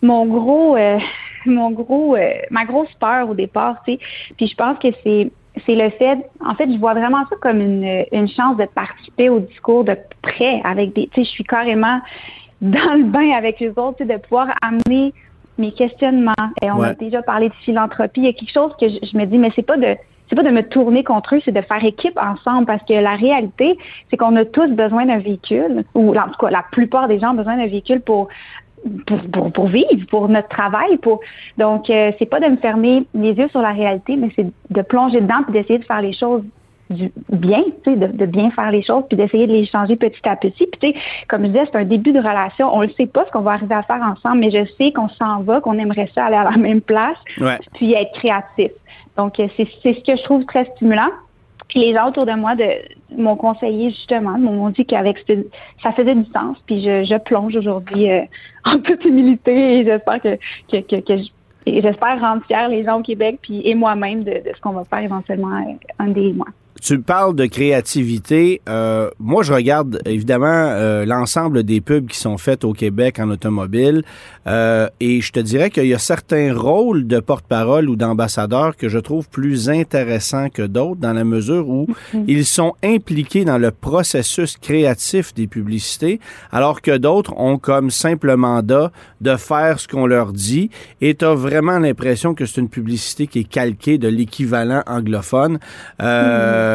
mon 0.02 0.26
gros, 0.26 0.76
euh, 0.76 0.98
mon 1.46 1.70
gros, 1.70 2.16
euh, 2.16 2.30
ma 2.50 2.64
grosse 2.64 2.92
peur 3.00 3.28
au 3.30 3.34
départ, 3.34 3.76
tu 3.86 3.92
sais. 3.94 3.98
Puis 4.36 4.46
je 4.48 4.54
pense 4.56 4.78
que 4.78 4.88
c'est, 5.04 5.30
c'est 5.66 5.74
le 5.74 5.90
fait, 5.90 6.18
en 6.44 6.54
fait, 6.54 6.70
je 6.72 6.78
vois 6.78 6.94
vraiment 6.94 7.24
ça 7.30 7.36
comme 7.40 7.60
une, 7.60 8.04
une 8.12 8.28
chance 8.28 8.56
de 8.56 8.64
participer 8.66 9.28
au 9.28 9.40
discours 9.40 9.84
de 9.84 9.96
près 10.22 10.60
avec 10.64 10.92
des, 10.94 11.08
tu 11.08 11.20
sais, 11.20 11.24
je 11.24 11.30
suis 11.30 11.44
carrément 11.44 12.00
dans 12.60 12.94
le 12.94 13.04
bain 13.04 13.30
avec 13.36 13.60
les 13.60 13.70
autres, 13.70 13.96
tu 13.98 14.06
sais, 14.06 14.12
de 14.12 14.20
pouvoir 14.20 14.48
amener 14.62 15.12
mes 15.58 15.72
questionnements. 15.72 16.34
Et 16.62 16.70
on 16.70 16.80
a 16.82 16.94
déjà 16.94 17.20
parlé 17.22 17.48
de 17.48 17.54
philanthropie. 17.64 18.20
Il 18.20 18.26
y 18.26 18.28
a 18.28 18.32
quelque 18.32 18.52
chose 18.52 18.72
que 18.80 18.88
je, 18.88 18.96
je 19.02 19.16
me 19.18 19.24
dis, 19.24 19.38
mais 19.38 19.50
c'est 19.56 19.66
pas 19.66 19.76
de 19.76 19.96
c'est 20.28 20.36
pas 20.36 20.42
de 20.42 20.50
me 20.50 20.62
tourner 20.62 21.04
contre 21.04 21.36
eux, 21.36 21.40
c'est 21.44 21.52
de 21.52 21.60
faire 21.60 21.84
équipe 21.84 22.18
ensemble 22.18 22.66
parce 22.66 22.82
que 22.84 22.94
la 22.94 23.14
réalité, 23.14 23.78
c'est 24.10 24.16
qu'on 24.16 24.36
a 24.36 24.44
tous 24.44 24.68
besoin 24.68 25.06
d'un 25.06 25.18
véhicule, 25.18 25.84
ou 25.94 26.16
en 26.16 26.28
tout 26.28 26.38
cas, 26.40 26.50
la 26.50 26.64
plupart 26.70 27.08
des 27.08 27.18
gens 27.18 27.30
ont 27.30 27.36
besoin 27.36 27.56
d'un 27.56 27.66
véhicule 27.66 28.00
pour 28.00 28.28
pour, 29.06 29.20
pour, 29.32 29.52
pour 29.52 29.66
vivre, 29.66 30.06
pour 30.08 30.28
notre 30.28 30.48
travail, 30.48 30.98
pour 30.98 31.20
donc 31.56 31.90
euh, 31.90 32.12
c'est 32.18 32.26
pas 32.26 32.38
de 32.38 32.46
me 32.46 32.56
fermer 32.56 33.04
les 33.12 33.32
yeux 33.32 33.48
sur 33.48 33.60
la 33.60 33.72
réalité, 33.72 34.16
mais 34.16 34.30
c'est 34.36 34.46
de 34.70 34.82
plonger 34.82 35.20
dedans 35.20 35.42
puis 35.42 35.52
d'essayer 35.52 35.78
de 35.78 35.84
faire 35.84 36.00
les 36.00 36.12
choses 36.12 36.42
du 36.90 37.12
bien, 37.30 37.62
tu 37.84 37.92
sais, 37.92 37.96
de, 37.96 38.06
de 38.06 38.26
bien 38.26 38.50
faire 38.50 38.70
les 38.70 38.82
choses, 38.82 39.04
puis 39.08 39.16
d'essayer 39.16 39.46
de 39.46 39.52
les 39.52 39.66
changer 39.66 39.96
petit 39.96 40.20
à 40.28 40.36
petit. 40.36 40.66
Puis 40.66 40.80
tu 40.80 40.88
sais, 40.88 40.94
comme 41.28 41.42
je 41.42 41.48
disais, 41.48 41.64
c'est 41.70 41.78
un 41.78 41.84
début 41.84 42.12
de 42.12 42.18
relation. 42.18 42.74
On 42.74 42.82
ne 42.82 42.88
sait 42.88 43.06
pas 43.06 43.24
ce 43.26 43.30
qu'on 43.30 43.40
va 43.42 43.52
arriver 43.52 43.74
à 43.74 43.82
faire 43.82 44.00
ensemble, 44.02 44.38
mais 44.38 44.50
je 44.50 44.64
sais 44.78 44.92
qu'on 44.92 45.08
s'en 45.08 45.40
va, 45.42 45.60
qu'on 45.60 45.78
aimerait 45.78 46.10
ça 46.14 46.24
aller 46.26 46.36
à 46.36 46.44
la 46.44 46.56
même 46.56 46.80
place, 46.80 47.18
ouais. 47.40 47.58
puis 47.74 47.92
être 47.94 48.12
créatif. 48.12 48.70
Donc, 49.16 49.38
euh, 49.40 49.48
c'est 49.56 49.68
c'est 49.82 49.94
ce 49.94 50.00
que 50.04 50.16
je 50.16 50.22
trouve 50.22 50.44
très 50.46 50.64
stimulant. 50.76 51.10
Puis 51.68 51.80
les 51.80 51.92
gens 51.92 52.08
autour 52.08 52.24
de 52.24 52.32
moi 52.32 52.54
de 52.54 52.64
m'ont 53.14 53.36
conseillé 53.36 53.90
justement, 53.90 54.38
m'ont 54.38 54.70
dit 54.70 54.86
qu'avec 54.86 55.18
ça 55.82 55.92
faisait 55.92 56.14
du 56.14 56.24
sens. 56.32 56.56
Puis 56.64 56.82
je, 56.82 57.04
je 57.04 57.18
plonge 57.18 57.54
aujourd'hui 57.56 58.10
euh, 58.10 58.22
en 58.64 58.78
toute 58.78 59.04
humilité 59.04 59.80
et 59.80 59.84
j'espère 59.84 60.20
que, 60.22 60.36
que, 60.72 60.78
que, 60.80 61.00
que 61.02 61.18
je- 61.18 61.28
et 61.66 61.82
j'espère 61.82 62.18
rendre 62.20 62.42
fiers 62.46 62.68
les 62.70 62.84
gens 62.84 63.00
au 63.00 63.02
Québec 63.02 63.40
puis 63.42 63.60
et 63.68 63.74
moi-même 63.74 64.24
de, 64.24 64.30
de 64.30 64.50
ce 64.56 64.60
qu'on 64.62 64.70
va 64.70 64.84
faire 64.84 65.00
éventuellement 65.00 65.58
euh, 65.58 65.72
un 65.98 66.08
des 66.08 66.32
mois. 66.32 66.46
Tu 66.80 67.00
parles 67.00 67.34
de 67.34 67.46
créativité. 67.46 68.60
Euh, 68.68 69.10
moi, 69.18 69.42
je 69.42 69.52
regarde 69.52 70.00
évidemment 70.06 70.46
euh, 70.46 71.04
l'ensemble 71.04 71.64
des 71.64 71.80
pubs 71.80 72.06
qui 72.06 72.18
sont 72.18 72.38
faites 72.38 72.64
au 72.64 72.72
Québec 72.72 73.18
en 73.18 73.30
automobile 73.30 74.02
euh, 74.46 74.88
et 75.00 75.20
je 75.20 75.32
te 75.32 75.40
dirais 75.40 75.70
qu'il 75.70 75.86
y 75.86 75.94
a 75.94 75.98
certains 75.98 76.56
rôles 76.56 77.06
de 77.06 77.20
porte-parole 77.20 77.88
ou 77.88 77.96
d'ambassadeur 77.96 78.76
que 78.76 78.88
je 78.88 78.98
trouve 78.98 79.28
plus 79.28 79.68
intéressants 79.68 80.48
que 80.48 80.62
d'autres 80.62 81.00
dans 81.00 81.12
la 81.12 81.24
mesure 81.24 81.68
où 81.68 81.86
ils 82.26 82.46
sont 82.46 82.74
impliqués 82.82 83.44
dans 83.44 83.58
le 83.58 83.70
processus 83.70 84.56
créatif 84.56 85.34
des 85.34 85.46
publicités 85.46 86.20
alors 86.52 86.80
que 86.80 86.96
d'autres 86.96 87.34
ont 87.36 87.58
comme 87.58 87.90
simple 87.90 88.36
mandat 88.36 88.90
de 89.20 89.36
faire 89.36 89.80
ce 89.80 89.88
qu'on 89.88 90.06
leur 90.06 90.32
dit 90.32 90.70
et 91.00 91.14
tu 91.14 91.24
as 91.24 91.34
vraiment 91.34 91.78
l'impression 91.78 92.34
que 92.34 92.46
c'est 92.46 92.60
une 92.60 92.68
publicité 92.68 93.26
qui 93.26 93.40
est 93.40 93.48
calquée 93.48 93.98
de 93.98 94.08
l'équivalent 94.08 94.82
anglophone. 94.86 95.58
Euh, 96.00 96.67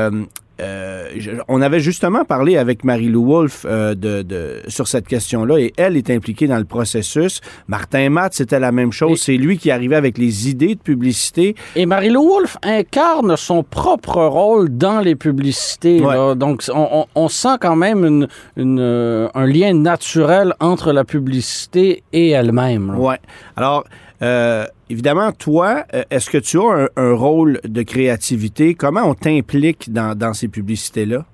euh, 0.62 1.08
je- 1.18 1.32
on 1.48 1.62
avait 1.64 1.80
justement 1.80 2.26
parlé 2.26 2.58
avec 2.58 2.84
Marie-Lou 2.84 3.26
Wolfe 3.26 3.66
euh, 3.68 3.96
de, 3.96 4.22
de- 4.22 4.62
sur 4.68 4.88
cette 4.88 5.08
question-là 5.08 5.58
et 5.58 5.74
elle 5.78 5.98
est 5.98 6.12
impliquée 6.12 6.46
dans 6.48 6.60
le 6.60 6.64
processus. 6.64 7.42
Martin 7.68 8.10
Matt, 8.12 8.36
c'était 8.36 8.60
la 8.60 8.72
même 8.72 8.92
chose. 8.92 9.20
C'est 9.20 9.36
lui 9.38 9.58
qui 9.58 9.72
arrivait 9.72 9.96
avec 9.96 10.20
les 10.20 10.50
idées 10.50 10.76
de 10.76 10.80
publicité. 10.80 11.56
Et 11.76 11.88
Marie-Lou 11.88 12.22
Wolfe 12.30 12.58
incarne 12.62 13.36
son 13.36 13.64
propre 13.64 14.22
rôle 14.24 14.70
dans 14.70 15.00
les 15.00 15.16
publicités. 15.16 16.00
Ouais. 16.00 16.14
là. 16.16 16.36
Donc, 16.36 16.64
on, 16.72 16.88
on- 17.00 17.06
on 17.16 17.28
sent 17.30 17.58
quand 17.60 17.76
même 17.76 18.06
une, 18.06 18.28
une, 18.56 18.80
euh, 18.80 19.28
un 19.34 19.48
lien 19.48 19.74
naturel 19.74 20.54
entre 20.60 20.94
la 20.94 21.04
publicité 21.04 22.04
et 22.14 22.30
elle-même. 22.30 22.96
Ouais. 23.00 23.18
Alors, 23.56 23.86
euh, 24.24 24.66
évidemment, 24.90 25.32
toi, 25.34 25.86
euh, 25.94 26.04
est-ce 26.10 26.30
que 26.30 26.38
tu 26.38 26.58
as 26.58 26.90
un, 26.96 27.14
rôle 27.14 27.60
de 27.66 27.84
créativité? 27.84 28.74
Comment 28.74 29.04
on 29.04 29.16
t'implique 29.16 29.92
dans, 29.92 30.18
dans 30.18 30.34
ces 30.34 30.48
publicités-là? 30.48 31.26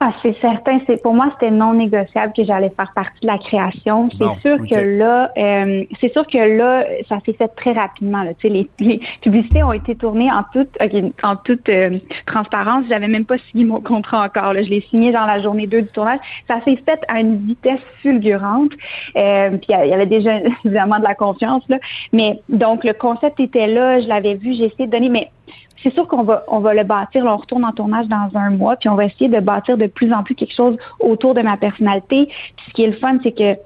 Ah, 0.00 0.12
c'est 0.22 0.36
certain. 0.40 0.78
C'est 0.86 1.02
pour 1.02 1.12
moi, 1.12 1.28
c'était 1.32 1.50
non 1.50 1.74
négociable 1.74 2.32
que 2.32 2.44
j'allais 2.44 2.70
faire 2.70 2.92
partie 2.94 3.20
de 3.20 3.26
la 3.26 3.38
création. 3.38 4.08
C'est 4.12 4.18
Bon, 4.18 4.36
sûr 4.36 4.58
que 4.58 4.98
là, 4.98 5.32
euh, 5.36 5.84
c'est 6.00 6.12
sûr 6.12 6.24
que 6.24 6.38
là, 6.38 6.84
ça 7.08 7.18
s'est 7.26 7.32
fait 7.32 7.48
très 7.48 7.72
rapidement. 7.72 8.22
Là. 8.22 8.32
Tu 8.34 8.42
sais, 8.42 8.48
les, 8.48 8.68
les 8.78 9.00
publicités 9.22 9.64
ont 9.64 9.72
été 9.72 9.96
tournées 9.96 10.30
en 10.30 10.44
toute, 10.52 10.70
ok, 10.80 11.12
en 11.24 11.34
toute 11.36 11.68
euh, 11.68 11.98
transparence. 12.26 12.84
J'avais 12.88 13.08
même 13.08 13.24
pas 13.24 13.38
signé 13.50 13.64
mon 13.64 13.80
contrat 13.80 14.24
encore. 14.24 14.52
Là. 14.52 14.62
Je 14.62 14.70
l'ai 14.70 14.82
signé 14.82 15.10
dans 15.10 15.26
la 15.26 15.40
journée 15.42 15.66
2 15.66 15.82
du 15.82 15.88
tournage. 15.88 16.20
Ça 16.46 16.60
s'est 16.64 16.78
fait 16.86 17.00
à 17.08 17.20
une 17.20 17.38
vitesse 17.38 17.80
fulgurante. 18.00 18.72
Euh, 19.16 19.50
puis 19.50 19.66
il 19.68 19.88
y 19.88 19.92
avait 19.94 20.06
déjà 20.06 20.38
évidemment 20.64 21.00
de 21.00 21.04
la 21.04 21.16
confiance 21.16 21.64
là. 21.68 21.78
Mais 22.12 22.38
donc 22.48 22.84
le 22.84 22.92
concept 22.92 23.40
était 23.40 23.66
là. 23.66 24.00
Je 24.00 24.06
l'avais 24.06 24.34
vu. 24.34 24.54
J'ai 24.54 24.66
essayé 24.66 24.86
de 24.86 24.92
donner, 24.92 25.08
mais 25.08 25.30
c'est 25.82 25.92
sûr 25.94 26.06
qu'on 26.08 26.22
va 26.22 26.44
on 26.48 26.58
va 26.60 26.74
le 26.74 26.84
bâtir. 26.84 27.24
Là, 27.24 27.34
on 27.34 27.38
retourne 27.38 27.64
en 27.64 27.72
tournage 27.72 28.06
dans 28.08 28.30
un 28.34 28.50
mois, 28.50 28.76
puis 28.76 28.88
on 28.88 28.94
va 28.94 29.04
essayer 29.04 29.28
de 29.28 29.40
bâtir 29.40 29.76
de 29.76 29.86
plus 29.86 30.12
en 30.12 30.22
plus 30.22 30.34
quelque 30.34 30.54
chose 30.54 30.76
autour 31.00 31.34
de 31.34 31.42
ma 31.42 31.56
personnalité. 31.56 32.26
Puis 32.26 32.66
ce 32.68 32.72
qui 32.72 32.84
est 32.84 32.88
le 32.88 32.96
fun, 32.96 33.18
c'est 33.22 33.32
que 33.32 33.56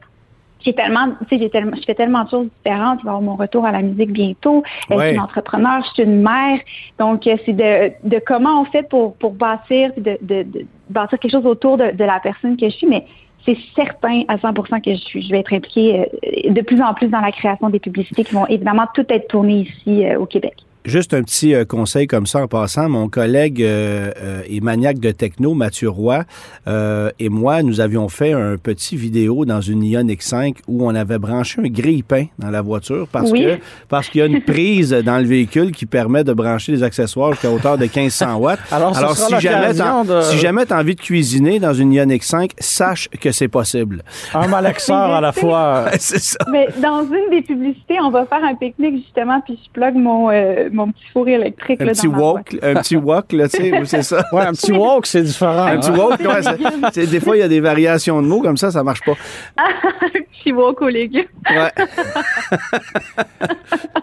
j'ai 0.64 0.74
tellement, 0.74 1.08
tu 1.08 1.28
sais, 1.28 1.38
j'ai 1.42 1.50
tellement, 1.50 1.76
je 1.76 1.82
fais 1.82 1.94
tellement 1.94 2.24
de 2.24 2.30
choses 2.30 2.48
différentes. 2.58 3.00
Il 3.02 3.06
va 3.06 3.12
y 3.12 3.14
avoir 3.14 3.22
mon 3.22 3.36
retour 3.36 3.64
à 3.64 3.72
la 3.72 3.82
musique 3.82 4.12
bientôt. 4.12 4.62
Euh, 4.90 4.94
Ouais. 4.94 4.98
Je 4.98 5.06
suis 5.08 5.14
une 5.16 5.20
entrepreneur, 5.20 5.82
je 5.84 5.90
suis 5.94 6.02
une 6.04 6.22
mère. 6.22 6.58
Donc, 6.98 7.26
euh, 7.26 7.36
c'est 7.44 7.52
de, 7.52 7.92
de 8.08 8.22
comment 8.24 8.60
on 8.60 8.64
fait 8.66 8.88
pour, 8.88 9.14
pour 9.16 9.32
bâtir, 9.32 9.90
de, 9.96 10.18
de, 10.20 10.42
de 10.42 10.66
bâtir 10.90 11.18
quelque 11.18 11.32
chose 11.32 11.46
autour 11.46 11.78
de, 11.78 11.90
de 11.90 12.04
la 12.04 12.20
personne 12.20 12.56
que 12.56 12.68
je 12.68 12.74
suis. 12.74 12.86
Mais 12.86 13.06
c'est 13.44 13.58
certain 13.74 14.22
à 14.28 14.36
100% 14.36 14.80
que 14.82 14.92
je 14.92 15.00
suis, 15.00 15.22
je 15.22 15.30
vais 15.30 15.40
être 15.40 15.52
impliquée 15.52 16.06
euh, 16.46 16.52
de 16.52 16.60
plus 16.60 16.80
en 16.80 16.94
plus 16.94 17.08
dans 17.08 17.20
la 17.20 17.32
création 17.32 17.68
des 17.70 17.80
publicités 17.80 18.22
qui 18.22 18.34
vont 18.34 18.46
évidemment 18.46 18.86
toutes 18.94 19.10
être 19.10 19.26
tournées 19.28 19.62
ici 19.62 20.04
au 20.16 20.26
Québec. 20.26 20.54
Juste 20.84 21.14
un 21.14 21.22
petit 21.22 21.54
euh, 21.54 21.64
conseil 21.64 22.06
comme 22.08 22.26
ça 22.26 22.40
en 22.42 22.48
passant. 22.48 22.88
Mon 22.88 23.08
collègue 23.08 23.62
euh, 23.62 24.10
euh, 24.20 24.42
et 24.48 24.60
maniaque 24.60 24.98
de 24.98 25.12
techno, 25.12 25.54
Mathieu 25.54 25.88
Roy, 25.88 26.24
euh, 26.66 27.10
et 27.20 27.28
moi, 27.28 27.62
nous 27.62 27.80
avions 27.80 28.08
fait 28.08 28.32
un 28.32 28.56
petit 28.56 28.96
vidéo 28.96 29.44
dans 29.44 29.60
une 29.60 29.84
Ion 29.84 30.02
X5 30.02 30.56
où 30.66 30.84
on 30.84 30.94
avait 30.94 31.18
branché 31.18 31.60
un 31.60 31.68
grille-pain 31.68 32.26
dans 32.38 32.50
la 32.50 32.62
voiture 32.62 33.06
parce 33.12 33.30
Oui. 33.30 33.44
que 33.44 33.58
parce 33.88 34.08
qu'il 34.08 34.18
y 34.20 34.22
a 34.22 34.26
une 34.26 34.40
prise 34.40 34.90
dans 34.90 35.18
le 35.18 35.24
véhicule 35.24 35.70
qui 35.70 35.86
permet 35.86 36.24
de 36.24 36.32
brancher 36.32 36.72
des 36.72 36.82
accessoires 36.82 37.32
jusqu'à 37.32 37.50
hauteur 37.50 37.78
de 37.78 37.84
1500 37.84 38.36
watts. 38.38 38.58
Alors, 38.72 39.16
si 39.16 39.38
jamais 39.40 39.72
de- 39.74 40.22
si 40.22 40.38
jamais 40.38 40.66
t'as 40.66 40.80
envie 40.80 40.96
de 40.96 41.00
cuisiner 41.00 41.60
dans 41.60 41.74
une 41.74 41.92
Ion 41.92 42.06
X5, 42.06 42.50
sache 42.58 43.08
que 43.20 43.30
c'est 43.30 43.48
possible. 43.48 44.02
Un 44.34 44.48
malaxeur 44.48 44.96
à 45.12 45.20
la 45.20 45.30
fois. 45.32 45.84
c'est 46.00 46.18
ça. 46.18 46.38
Mais 46.50 46.66
dans 46.82 47.04
une 47.04 47.30
des 47.30 47.42
publicités, 47.42 47.98
on 48.02 48.10
va 48.10 48.26
faire 48.26 48.42
un 48.42 48.56
pique-nique 48.56 48.96
justement, 49.04 49.40
puis 49.44 49.58
je 49.64 49.70
plug 49.70 49.94
mon, 49.94 50.30
euh, 50.30 50.70
mon 50.72 50.90
petit 50.90 51.04
four 51.12 51.28
électrique. 51.28 51.80
Un 51.80 51.84
là, 51.84 51.92
petit 51.92 52.06
dans 52.06 52.12
ma 52.12 52.18
wok, 52.18 52.56
un 52.62 52.74
petit 52.74 52.96
wok, 52.96 53.32
là, 53.32 53.48
tu 53.48 53.58
sais, 53.58 53.72
c'est 53.84 54.02
ça. 54.02 54.24
Ouais, 54.32 54.42
un 54.42 54.52
petit 54.52 54.72
walk, 54.72 55.06
c'est 55.06 55.22
différent. 55.22 55.66
Un 55.66 55.78
petit 55.78 55.90
hein. 55.90 56.90
c'est- 56.92 57.06
des 57.06 57.20
fois, 57.20 57.36
il 57.36 57.40
y 57.40 57.42
a 57.42 57.48
des 57.48 57.60
variations 57.60 58.20
de 58.22 58.26
mots 58.26 58.42
comme 58.42 58.56
ça, 58.56 58.70
ça 58.70 58.82
marche 58.82 59.02
pas. 59.02 59.12
un 59.58 60.10
petit 60.10 60.52
wok 60.52 60.80
aux 60.82 60.88
légumes. 60.88 61.24
Ouais. 61.50 61.72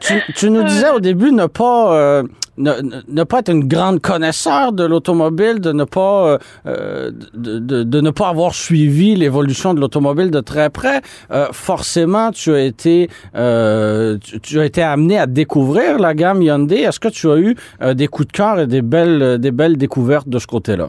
tu, 0.00 0.14
tu 0.34 0.50
nous 0.50 0.62
disais 0.62 0.90
au 0.90 1.00
début 1.00 1.32
ne 1.32 1.46
pas 1.46 1.94
euh, 1.96 2.22
ne, 2.58 2.72
ne- 3.08 3.24
pas 3.24 3.40
être 3.40 3.50
une 3.50 3.68
grande 3.68 4.00
connaisseur 4.00 4.72
de 4.72 4.82
l'automobile, 4.84 5.60
de 5.60 5.72
ne 5.72 5.84
pas 5.84 6.26
euh, 6.26 6.38
euh, 6.66 7.10
de, 7.34 7.58
de- 7.58 7.82
de 7.82 8.00
ne 8.00 8.10
pas 8.10 8.28
avoir 8.28 8.54
suivi 8.54 9.14
l'évolution 9.14 9.74
de 9.74 9.80
l'automobile 9.80 10.30
de 10.30 10.40
très 10.40 10.70
près. 10.70 11.02
Euh, 11.30 11.48
forcément, 11.52 12.30
tu 12.30 12.52
as 12.54 12.62
été 12.62 13.10
euh, 13.34 14.16
tu, 14.18 14.40
tu 14.40 14.60
as 14.60 14.64
été 14.64 14.82
amené 14.82 15.18
à 15.18 15.26
découvrir 15.26 15.98
la 15.98 16.14
gamme 16.14 16.40
Hyundai. 16.42 16.80
Est-ce 16.80 16.98
que 17.00 17.08
tu 17.08 17.30
as 17.30 17.36
eu 17.36 17.56
euh, 17.82 17.92
des 17.94 18.06
coups 18.08 18.28
de 18.28 18.32
cœur 18.32 18.58
et 18.60 18.66
des 18.66 18.82
belles 18.82 19.22
euh, 19.22 19.38
des 19.38 19.50
belles 19.50 19.76
découvertes 19.76 20.28
de 20.28 20.38
ce 20.38 20.46
côté-là? 20.46 20.88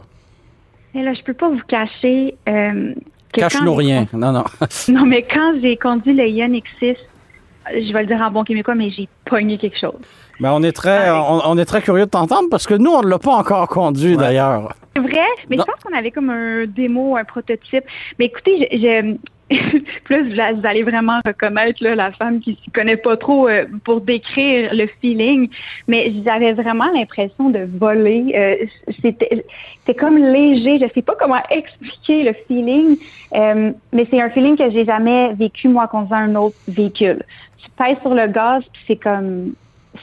Et 0.94 1.02
là, 1.02 1.12
je 1.12 1.22
peux 1.22 1.34
pas 1.34 1.50
vous 1.50 1.60
cacher. 1.68 2.34
Euh, 2.48 2.94
Cache-nous 3.30 3.74
rien. 3.74 4.06
Non 4.14 4.32
non. 4.32 4.44
Non, 4.88 5.04
mais 5.04 5.22
quand 5.22 5.52
j'ai 5.60 5.76
conduit 5.76 6.14
le 6.14 6.26
Ion 6.26 6.48
X6, 6.48 6.96
je 7.72 7.92
vais 7.92 8.00
le 8.02 8.06
dire 8.06 8.20
en 8.20 8.30
bon 8.30 8.44
québécois, 8.44 8.74
mais 8.74 8.90
j'ai 8.90 9.08
pogné 9.24 9.58
quelque 9.58 9.78
chose. 9.78 9.94
Mais 10.40 10.48
on 10.50 10.62
est 10.62 10.72
très, 10.72 11.10
on, 11.10 11.40
on 11.44 11.58
est 11.58 11.64
très 11.64 11.82
curieux 11.82 12.04
de 12.06 12.10
t'entendre 12.10 12.48
parce 12.50 12.66
que 12.66 12.74
nous, 12.74 12.90
on 12.90 13.02
ne 13.02 13.08
l'a 13.08 13.18
pas 13.18 13.32
encore 13.34 13.66
conduit 13.68 14.16
d'ailleurs. 14.16 14.74
C'est 14.94 15.02
vrai, 15.02 15.26
mais 15.50 15.56
Non. 15.56 15.64
je 15.66 15.72
pense 15.72 15.82
qu'on 15.84 15.96
avait 15.98 16.10
comme 16.10 16.30
un 16.30 16.64
démo, 16.66 17.16
un 17.16 17.24
prototype. 17.24 17.84
Mais 18.18 18.26
écoutez, 18.26 18.68
je, 18.72 18.78
je- 18.78 19.16
plus 20.04 20.34
vous 20.34 20.66
allez 20.66 20.82
vraiment 20.82 21.20
reconnaître 21.24 21.82
là, 21.82 21.94
la 21.94 22.12
femme 22.12 22.40
qui 22.40 22.58
s'y 22.62 22.70
connaît 22.70 22.96
pas 22.96 23.16
trop 23.16 23.48
euh, 23.48 23.64
pour 23.84 24.00
décrire 24.00 24.74
le 24.74 24.86
feeling, 25.00 25.48
mais 25.86 26.12
j'avais 26.24 26.52
vraiment 26.52 26.90
l'impression 26.92 27.48
de 27.50 27.60
voler. 27.78 28.32
Euh, 28.34 28.66
c'était, 29.00 29.44
c'était 29.80 29.98
comme 29.98 30.18
léger. 30.18 30.78
Je 30.78 30.92
sais 30.92 31.02
pas 31.02 31.14
comment 31.18 31.42
expliquer 31.50 32.24
le 32.24 32.34
feeling, 32.46 32.98
euh, 33.34 33.72
mais 33.92 34.06
c'est 34.10 34.20
un 34.20 34.30
feeling 34.30 34.56
que 34.56 34.70
j'ai 34.70 34.84
jamais 34.84 35.32
vécu 35.34 35.68
moi 35.68 35.88
conduisant 35.88 36.16
un 36.16 36.34
autre 36.34 36.56
véhicule. 36.68 37.22
Tu 37.58 37.70
pèses 37.70 37.98
sur 38.02 38.14
le 38.14 38.26
gaz, 38.26 38.62
puis 38.72 38.82
c'est 38.86 38.96
comme 38.96 39.54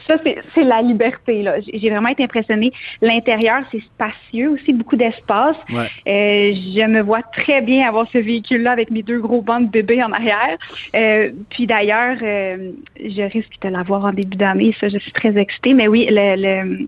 ça, 0.07 0.17
c'est 0.23 0.37
c'est 0.53 0.63
la 0.63 0.81
liberté. 0.81 1.43
là. 1.43 1.55
J'ai 1.61 1.89
vraiment 1.89 2.09
été 2.09 2.23
impressionnée. 2.23 2.71
L'intérieur, 3.01 3.61
c'est 3.71 3.81
spacieux 3.81 4.49
aussi, 4.51 4.73
beaucoup 4.73 4.95
d'espace. 4.95 5.57
Ouais. 5.69 5.87
Euh, 6.07 6.53
je 6.55 6.85
me 6.87 7.01
vois 7.01 7.21
très 7.21 7.61
bien 7.61 7.87
avoir 7.87 8.07
ce 8.11 8.17
véhicule-là 8.17 8.71
avec 8.71 8.91
mes 8.91 9.03
deux 9.03 9.19
gros 9.19 9.41
bancs 9.41 9.65
de 9.65 9.69
bébés 9.69 10.03
en 10.03 10.11
arrière. 10.11 10.57
Euh, 10.95 11.31
puis 11.49 11.67
d'ailleurs, 11.67 12.17
euh, 12.21 12.71
je 12.99 13.21
risque 13.23 13.61
de 13.61 13.69
l'avoir 13.69 14.05
en 14.05 14.13
début 14.13 14.37
d'année. 14.37 14.75
Ça, 14.79 14.89
je 14.89 14.97
suis 14.97 15.11
très 15.11 15.37
excitée. 15.37 15.73
Mais 15.73 15.87
oui, 15.87 16.07
le, 16.09 16.35
le, 16.35 16.87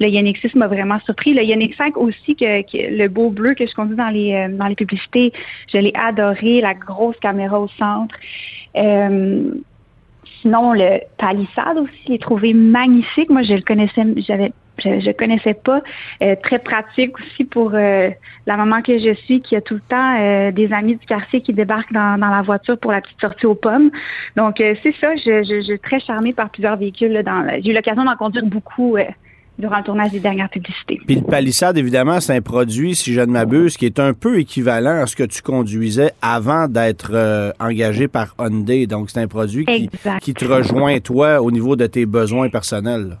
le 0.00 0.06
Ioniq 0.08 0.38
6 0.38 0.54
m'a 0.54 0.66
vraiment 0.68 0.98
surpris. 1.00 1.34
Le 1.34 1.42
Ioniq 1.42 1.74
5 1.74 1.96
aussi, 1.96 2.36
que, 2.36 2.62
que 2.62 2.96
le 2.96 3.08
beau 3.08 3.30
bleu 3.30 3.54
que 3.54 3.66
je 3.66 3.74
conduis 3.74 3.96
dans 3.96 4.08
les, 4.08 4.34
euh, 4.34 4.48
dans 4.48 4.66
les 4.66 4.74
publicités, 4.74 5.32
je 5.72 5.78
l'ai 5.78 5.92
adoré. 5.94 6.60
La 6.60 6.74
grosse 6.74 7.16
caméra 7.20 7.60
au 7.60 7.68
centre. 7.68 8.14
Sinon, 10.46 10.74
le 10.74 11.00
palissade 11.18 11.76
aussi, 11.76 12.02
je 12.06 12.12
l'ai 12.12 12.18
trouvé 12.20 12.54
magnifique. 12.54 13.30
Moi, 13.30 13.42
je 13.42 13.54
le 13.54 13.62
connaissais, 13.62 14.04
j'avais, 14.18 14.52
je, 14.78 15.00
je 15.00 15.10
connaissais 15.10 15.54
pas. 15.54 15.80
Euh, 16.22 16.36
très 16.40 16.60
pratique 16.60 17.18
aussi 17.18 17.42
pour 17.42 17.72
euh, 17.74 18.10
la 18.46 18.56
maman 18.56 18.80
que 18.80 18.96
je 18.96 19.12
suis, 19.24 19.40
qui 19.40 19.56
a 19.56 19.60
tout 19.60 19.74
le 19.74 19.80
temps 19.80 20.16
euh, 20.20 20.52
des 20.52 20.72
amis 20.72 20.94
du 20.94 21.04
quartier 21.04 21.40
qui 21.40 21.52
débarquent 21.52 21.92
dans, 21.92 22.16
dans 22.16 22.30
la 22.30 22.42
voiture 22.42 22.78
pour 22.78 22.92
la 22.92 23.00
petite 23.00 23.20
sortie 23.20 23.46
aux 23.46 23.56
pommes. 23.56 23.90
Donc, 24.36 24.60
euh, 24.60 24.76
c'est 24.84 24.94
ça. 25.00 25.16
Je, 25.16 25.42
je, 25.42 25.56
je 25.56 25.62
suis 25.62 25.80
très 25.80 25.98
charmée 25.98 26.32
par 26.32 26.48
plusieurs 26.50 26.76
véhicules. 26.76 27.10
Là, 27.10 27.24
dans, 27.24 27.44
j'ai 27.60 27.72
eu 27.72 27.74
l'occasion 27.74 28.04
d'en 28.04 28.14
conduire 28.14 28.46
beaucoup 28.46 28.96
euh, 28.96 29.02
durant 29.58 29.78
le 29.78 29.84
tournage 29.84 30.10
des 30.10 30.20
dernières 30.20 30.50
publicités. 30.50 31.00
Puis 31.06 31.16
le 31.16 31.22
palissade, 31.22 31.78
évidemment, 31.78 32.20
c'est 32.20 32.34
un 32.34 32.42
produit, 32.42 32.94
si 32.94 33.12
je 33.12 33.20
ne 33.20 33.26
m'abuse, 33.26 33.76
qui 33.76 33.86
est 33.86 33.98
un 33.98 34.12
peu 34.12 34.38
équivalent 34.38 35.02
à 35.02 35.06
ce 35.06 35.16
que 35.16 35.24
tu 35.24 35.42
conduisais 35.42 36.12
avant 36.22 36.68
d'être 36.68 37.10
euh, 37.14 37.52
engagé 37.58 38.08
par 38.08 38.34
Hyundai. 38.38 38.86
Donc, 38.86 39.10
c'est 39.10 39.20
un 39.20 39.28
produit 39.28 39.64
qui, 40.20 40.34
te 40.34 40.44
rejoint, 40.44 40.98
toi, 41.00 41.40
au 41.40 41.50
niveau 41.50 41.76
de 41.76 41.86
tes 41.86 42.06
besoins 42.06 42.48
personnels. 42.48 43.18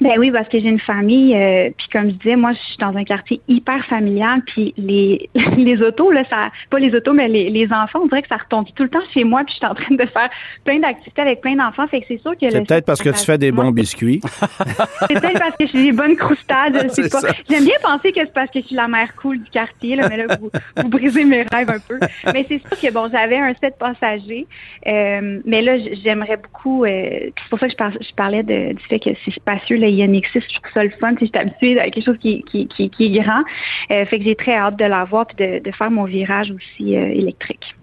Ben 0.00 0.12
oui, 0.18 0.30
parce 0.30 0.48
que 0.48 0.58
j'ai 0.60 0.68
une 0.68 0.78
famille, 0.80 1.34
euh, 1.34 1.70
puis 1.76 1.86
comme 1.92 2.10
je 2.10 2.14
disais, 2.16 2.36
moi, 2.36 2.52
je 2.52 2.58
suis 2.58 2.76
dans 2.78 2.94
un 2.96 3.04
quartier 3.04 3.40
hyper 3.48 3.84
familial, 3.86 4.42
puis 4.46 4.74
les 4.76 5.28
les 5.56 5.80
autos, 5.82 6.10
là, 6.10 6.22
ça, 6.28 6.50
pas 6.70 6.78
les 6.78 6.94
autos, 6.94 7.12
mais 7.14 7.28
les, 7.28 7.48
les 7.50 7.66
enfants, 7.72 8.00
on 8.02 8.06
dirait 8.06 8.22
que 8.22 8.28
ça 8.28 8.36
retombe 8.36 8.66
tout 8.74 8.82
le 8.82 8.88
temps 8.90 9.00
chez 9.14 9.24
moi, 9.24 9.42
puis 9.44 9.54
je 9.54 9.58
suis 9.58 9.66
en 9.66 9.74
train 9.74 9.94
de 9.94 10.04
faire 10.06 10.28
plein 10.64 10.78
d'activités 10.80 11.22
avec 11.22 11.40
plein 11.40 11.56
d'enfants, 11.56 11.86
fait 11.88 12.00
que 12.00 12.06
c'est 12.08 12.20
sûr 12.20 12.32
que 12.32 12.50
C'est 12.50 12.66
peut-être 12.66 12.84
parce 12.84 13.02
que 13.02 13.08
tu 13.10 13.24
fais 13.24 13.38
des 13.38 13.52
bons 13.52 13.70
biscuits. 13.70 14.20
C'est 15.08 15.20
peut-être 15.20 15.38
parce 15.38 15.56
que 15.56 15.66
j'ai 15.66 15.82
des 15.84 15.92
bonnes 15.92 16.16
croustades, 16.16 16.78
je 16.84 16.88
sais 17.02 17.08
pas. 17.08 17.20
J'aime 17.48 17.64
bien 17.64 17.76
penser 17.82 18.12
que 18.12 18.20
c'est 18.20 18.32
parce 18.32 18.50
que 18.50 18.60
je 18.60 18.66
suis 18.66 18.76
la 18.76 18.88
mère 18.88 19.14
cool 19.16 19.38
du 19.42 19.50
quartier, 19.50 19.96
là, 19.96 20.08
mais 20.08 20.16
là, 20.18 20.36
vous, 20.40 20.50
vous 20.76 20.88
brisez 20.88 21.24
mes 21.24 21.42
rêves 21.42 21.70
un 21.70 21.78
peu. 21.78 21.98
Mais 22.32 22.44
c'est 22.48 22.58
sûr 22.60 22.70
que, 22.80 22.92
bon, 22.92 23.08
j'avais 23.10 23.38
un 23.38 23.54
set 23.54 23.76
passager, 23.78 24.46
euh, 24.86 25.40
mais 25.44 25.62
là, 25.62 25.76
j'aimerais 26.04 26.36
beaucoup, 26.36 26.84
euh, 26.84 26.88
c'est 27.36 27.48
pour 27.50 27.58
ça 27.58 27.66
que 27.66 27.72
je, 27.72 27.76
par- 27.76 27.92
je 27.92 28.14
parlais 28.14 28.42
de- 28.42 28.72
du 28.74 28.82
fait 28.88 28.98
que 28.98 29.10
c'est 29.24 29.30
spacieux, 29.32 29.76
le 29.90 29.96
Ioniq 29.96 30.26
6, 30.32 30.40
je 30.40 30.60
trouve 30.60 30.72
ça 30.74 30.84
le 30.84 30.90
fun, 31.00 31.12
si 31.18 31.26
je 31.26 31.30
suis 31.30 31.38
habituée 31.38 31.80
à 31.80 31.90
quelque 31.90 32.04
chose 32.04 32.18
qui, 32.20 32.42
qui, 32.44 32.66
qui, 32.68 32.90
qui 32.90 33.04
est 33.16 33.20
grand. 33.20 33.42
Euh, 33.90 34.04
fait 34.06 34.18
que 34.18 34.24
j'ai 34.24 34.34
très 34.36 34.54
hâte 34.56 34.78
de 34.78 34.84
l'avoir 34.84 35.26
puis 35.26 35.36
de, 35.44 35.62
de 35.62 35.70
faire 35.74 35.90
mon 35.90 36.04
virage 36.04 36.50
aussi 36.52 36.96
euh, 36.96 37.06
électrique. 37.08 37.74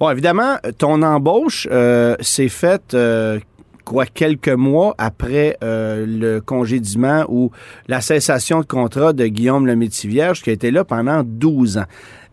Bon, 0.00 0.10
évidemment, 0.10 0.56
ton 0.78 1.02
embauche 1.02 1.66
euh, 1.70 2.16
s'est 2.20 2.48
faite 2.48 2.94
euh, 2.94 3.38
quoi 3.84 4.04
quelques 4.06 4.48
mois 4.48 4.94
après 4.98 5.56
euh, 5.62 6.04
le 6.08 6.40
congédiement 6.40 7.24
ou 7.28 7.50
la 7.86 8.00
cessation 8.00 8.60
de 8.60 8.66
contrat 8.66 9.12
de 9.12 9.26
Guillaume 9.26 9.66
le 9.66 9.76
Métivierge 9.76 10.42
qui 10.42 10.50
a 10.50 10.52
été 10.52 10.70
là 10.72 10.84
pendant 10.84 11.22
12 11.24 11.78
ans. 11.78 11.84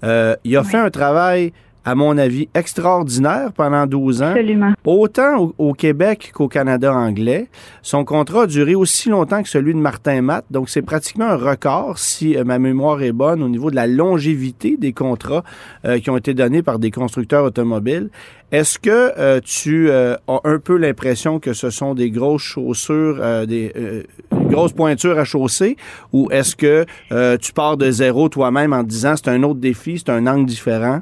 Euh, 0.03 0.35
il 0.43 0.57
a 0.57 0.61
Ouais. 0.61 0.65
fait 0.67 0.77
un 0.77 0.89
travail, 0.89 1.53
à 1.85 1.95
mon 1.95 2.17
avis, 2.17 2.47
extraordinaire 2.53 3.51
pendant 3.53 3.85
12 3.85 4.21
ans. 4.21 4.31
Absolument. 4.31 4.73
Autant 4.85 5.37
au, 5.39 5.55
au 5.57 5.73
Québec 5.73 6.31
qu'au 6.33 6.47
Canada 6.47 6.93
anglais. 6.93 7.47
Son 7.81 8.05
contrat 8.05 8.43
a 8.43 8.47
duré 8.47 8.75
aussi 8.75 9.09
longtemps 9.09 9.43
que 9.43 9.49
celui 9.49 9.73
de 9.73 9.79
Martin 9.79 10.21
Matt, 10.21 10.45
donc 10.51 10.69
c'est 10.69 10.81
pratiquement 10.81 11.25
un 11.25 11.35
record, 11.35 11.97
si 11.97 12.37
euh, 12.37 12.43
ma 12.43 12.59
mémoire 12.59 13.01
est 13.01 13.11
bonne, 13.11 13.43
au 13.43 13.49
niveau 13.49 13.69
de 13.69 13.75
la 13.75 13.87
longévité 13.87 14.77
des 14.77 14.93
contrats 14.93 15.43
euh, 15.85 15.99
qui 15.99 16.09
ont 16.09 16.17
été 16.17 16.33
donnés 16.33 16.63
par 16.63 16.79
des 16.79 16.91
constructeurs 16.91 17.43
automobiles. 17.43 18.09
Est-ce 18.51 18.77
que 18.77 19.11
euh, 19.17 19.39
tu 19.43 19.89
euh, 19.89 20.15
as 20.27 20.39
un 20.43 20.59
peu 20.59 20.77
l'impression 20.77 21.39
que 21.39 21.53
ce 21.53 21.71
sont 21.71 21.95
des 21.95 22.11
grosses 22.11 22.43
chaussures, 22.43 23.17
euh, 23.19 23.47
des 23.47 23.71
euh, 23.75 24.03
une 24.31 24.47
grosse 24.47 24.73
pointure 24.73 25.17
à 25.17 25.25
chausser, 25.25 25.75
ou 26.11 26.29
est-ce 26.31 26.55
que 26.55 26.85
euh, 27.11 27.37
tu 27.37 27.51
pars 27.51 27.77
de 27.77 27.89
zéro 27.89 28.29
toi-même 28.29 28.71
en 28.73 28.83
te 28.83 28.89
disant 28.89 29.15
c'est 29.15 29.29
un 29.29 29.41
autre 29.41 29.59
défi, 29.59 29.97
c'est 29.97 30.11
un 30.11 30.27
angle 30.27 30.45
différent? 30.45 31.01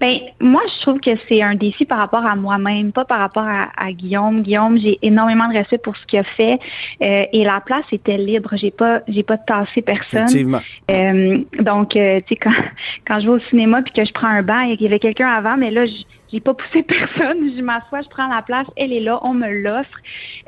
Ben, 0.00 0.18
moi, 0.40 0.62
je 0.66 0.82
trouve 0.82 1.00
que 1.00 1.10
c'est 1.28 1.42
un 1.42 1.54
défi 1.54 1.84
par 1.84 1.98
rapport 1.98 2.24
à 2.24 2.34
moi-même, 2.36 2.92
pas 2.92 3.04
par 3.04 3.18
rapport 3.18 3.46
à, 3.46 3.68
à 3.76 3.92
Guillaume. 3.92 4.42
Guillaume, 4.42 4.78
j'ai 4.78 4.98
énormément 5.02 5.48
de 5.48 5.54
respect 5.54 5.78
pour 5.78 5.96
ce 5.96 6.06
qu'il 6.06 6.18
a 6.18 6.24
fait 6.24 6.58
euh, 7.02 7.24
et 7.32 7.44
la 7.44 7.60
place 7.60 7.84
était 7.92 8.18
libre. 8.18 8.50
J'ai 8.54 8.70
pas, 8.70 9.00
j'ai 9.08 9.22
pas 9.22 9.38
tassé 9.38 9.82
personne. 9.82 10.22
Effectivement. 10.22 10.60
Euh, 10.90 11.38
donc, 11.60 11.96
euh, 11.96 12.20
tu 12.20 12.34
sais, 12.34 12.36
quand, 12.36 12.50
quand 13.06 13.20
je 13.20 13.26
vais 13.26 13.32
au 13.32 13.40
cinéma 13.50 13.82
puis 13.82 13.92
que 13.92 14.04
je 14.04 14.12
prends 14.12 14.28
un 14.28 14.42
et 14.62 14.76
qu'il 14.76 14.84
y 14.84 14.86
avait 14.86 14.98
quelqu'un 14.98 15.28
avant, 15.28 15.56
mais 15.56 15.70
là, 15.70 15.86
je 15.86 16.02
j'ai 16.32 16.40
pas 16.40 16.54
poussé 16.54 16.82
personne. 16.82 17.52
Je 17.56 17.62
m'assois, 17.62 18.00
je 18.02 18.08
prends 18.08 18.28
la 18.28 18.42
place, 18.42 18.66
elle 18.76 18.92
est 18.92 19.00
là, 19.00 19.20
on 19.22 19.34
me 19.34 19.48
l'offre. 19.48 19.98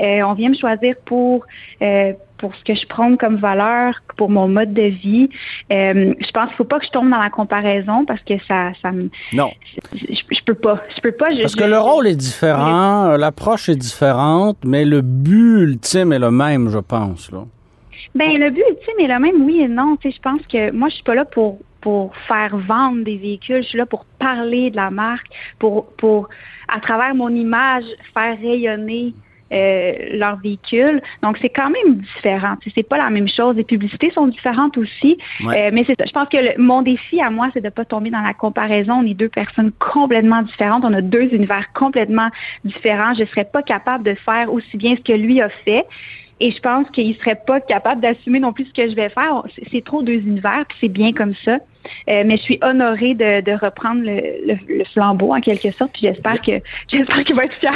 Euh, 0.00 0.22
on 0.22 0.34
vient 0.34 0.48
me 0.48 0.56
choisir 0.56 0.94
pour 1.04 1.44
euh, 1.82 2.12
pour 2.44 2.54
ce 2.56 2.62
que 2.64 2.74
je 2.74 2.86
prône 2.86 3.16
comme 3.16 3.36
valeur, 3.36 3.94
pour 4.18 4.28
mon 4.28 4.48
mode 4.48 4.74
de 4.74 4.82
vie. 4.82 5.30
Euh, 5.72 6.12
je 6.20 6.30
pense 6.32 6.48
qu'il 6.48 6.56
faut 6.56 6.64
pas 6.64 6.78
que 6.78 6.84
je 6.84 6.90
tombe 6.90 7.08
dans 7.08 7.18
la 7.18 7.30
comparaison 7.30 8.04
parce 8.04 8.20
que 8.20 8.34
ça, 8.46 8.72
ça 8.82 8.92
me, 8.92 9.08
Non. 9.32 9.50
je, 9.94 10.04
je 10.30 10.42
peux 10.44 10.52
pas, 10.54 10.82
je 10.94 11.00
peux 11.00 11.12
pas. 11.12 11.30
je- 11.34 11.40
Parce 11.40 11.52
je- 11.52 11.56
que 11.56 11.64
le 11.64 11.78
rôle 11.78 12.06
est 12.06 12.16
différent, 12.16 13.16
l'approche 13.16 13.70
est 13.70 13.76
différente, 13.76 14.58
mais 14.62 14.84
le 14.84 15.00
but 15.00 15.62
ultime 15.62 16.12
est 16.12 16.18
le 16.18 16.30
même, 16.30 16.68
je 16.68 16.80
pense. 16.80 17.32
Là. 17.32 17.44
Ben 18.14 18.38
le 18.38 18.50
but 18.50 18.62
ultime 18.68 18.98
est 19.00 19.08
le 19.14 19.18
même, 19.18 19.46
oui 19.46 19.60
et 19.62 19.68
non. 19.68 19.96
Tu 19.96 20.10
sais, 20.10 20.16
je 20.18 20.20
pense 20.20 20.42
que 20.46 20.70
moi, 20.70 20.88
je 20.90 20.96
suis 20.96 21.04
pas 21.04 21.14
là 21.14 21.24
pour 21.24 21.60
pour 21.80 22.14
faire 22.28 22.56
vendre 22.56 23.04
des 23.04 23.16
véhicules. 23.16 23.62
Je 23.62 23.68
suis 23.68 23.78
là 23.78 23.86
pour 23.86 24.04
parler 24.18 24.70
de 24.70 24.76
la 24.76 24.90
marque, 24.90 25.26
pour 25.58 25.86
pour 25.96 26.28
à 26.68 26.78
travers 26.80 27.14
mon 27.14 27.30
image 27.30 27.84
faire 28.12 28.36
rayonner 28.38 29.14
euh, 29.54 29.92
leur 30.18 30.36
véhicule. 30.36 31.00
Donc 31.22 31.38
c'est 31.40 31.48
quand 31.48 31.70
même 31.70 31.96
différent. 31.96 32.56
C'est 32.74 32.88
pas 32.88 32.98
la 32.98 33.10
même 33.10 33.28
chose. 33.28 33.54
Les 33.56 33.64
publicités 33.64 34.10
sont 34.10 34.26
différentes 34.26 34.76
aussi. 34.76 35.16
Ouais. 35.44 35.68
Euh, 35.68 35.70
mais 35.72 35.84
c'est 35.86 35.96
ça. 35.98 36.04
Je 36.06 36.12
pense 36.12 36.28
que 36.28 36.36
le- 36.38 36.62
mon 36.62 36.82
défi 36.82 37.20
à 37.20 37.30
moi, 37.30 37.48
c'est 37.54 37.60
de 37.62 37.68
pas 37.68 37.84
tomber 37.84 38.10
dans 38.10 38.20
la 38.22 38.34
comparaison. 38.34 38.94
On 38.94 39.06
est 39.06 39.14
deux 39.14 39.28
personnes 39.28 39.72
complètement 39.78 40.42
différentes. 40.42 40.84
On 40.84 40.92
a 40.92 41.00
deux 41.00 41.32
univers 41.32 41.72
complètement 41.72 42.28
différents. 42.64 43.14
Je 43.14 43.24
serais 43.26 43.44
pas 43.44 43.62
capable 43.62 44.04
de 44.04 44.14
faire 44.14 44.52
aussi 44.52 44.76
bien 44.76 44.96
ce 44.96 45.00
que 45.02 45.12
lui 45.16 45.40
a 45.40 45.48
fait. 45.48 45.84
Et 46.40 46.50
je 46.50 46.58
pense 46.60 46.90
qu'il 46.90 47.14
serait 47.16 47.40
pas 47.46 47.60
capable 47.60 48.00
d'assumer 48.00 48.40
non 48.40 48.52
plus 48.52 48.64
ce 48.66 48.72
que 48.72 48.90
je 48.90 48.96
vais 48.96 49.08
faire. 49.08 49.44
C'est- 49.54 49.62
C'est 49.70 49.84
trop 49.84 50.02
deux 50.02 50.14
univers, 50.14 50.64
puis 50.68 50.78
c'est 50.80 50.88
bien 50.88 51.12
comme 51.12 51.34
ça. 51.44 51.58
Euh, 52.08 52.22
mais 52.26 52.36
je 52.36 52.42
suis 52.42 52.58
honorée 52.62 53.14
de, 53.14 53.40
de 53.40 53.52
reprendre 53.52 54.02
le, 54.02 54.14
le- 54.46 54.78
le 54.78 54.84
flambeau 54.92 55.34
en 55.34 55.40
quelque 55.40 55.70
sorte. 55.72 55.92
Puis 55.92 56.02
j'espère 56.02 56.40
que 56.40 56.52
j'espère 56.90 57.24
qu'il 57.24 57.36
va 57.36 57.44
être 57.44 57.54
fier. 57.54 57.72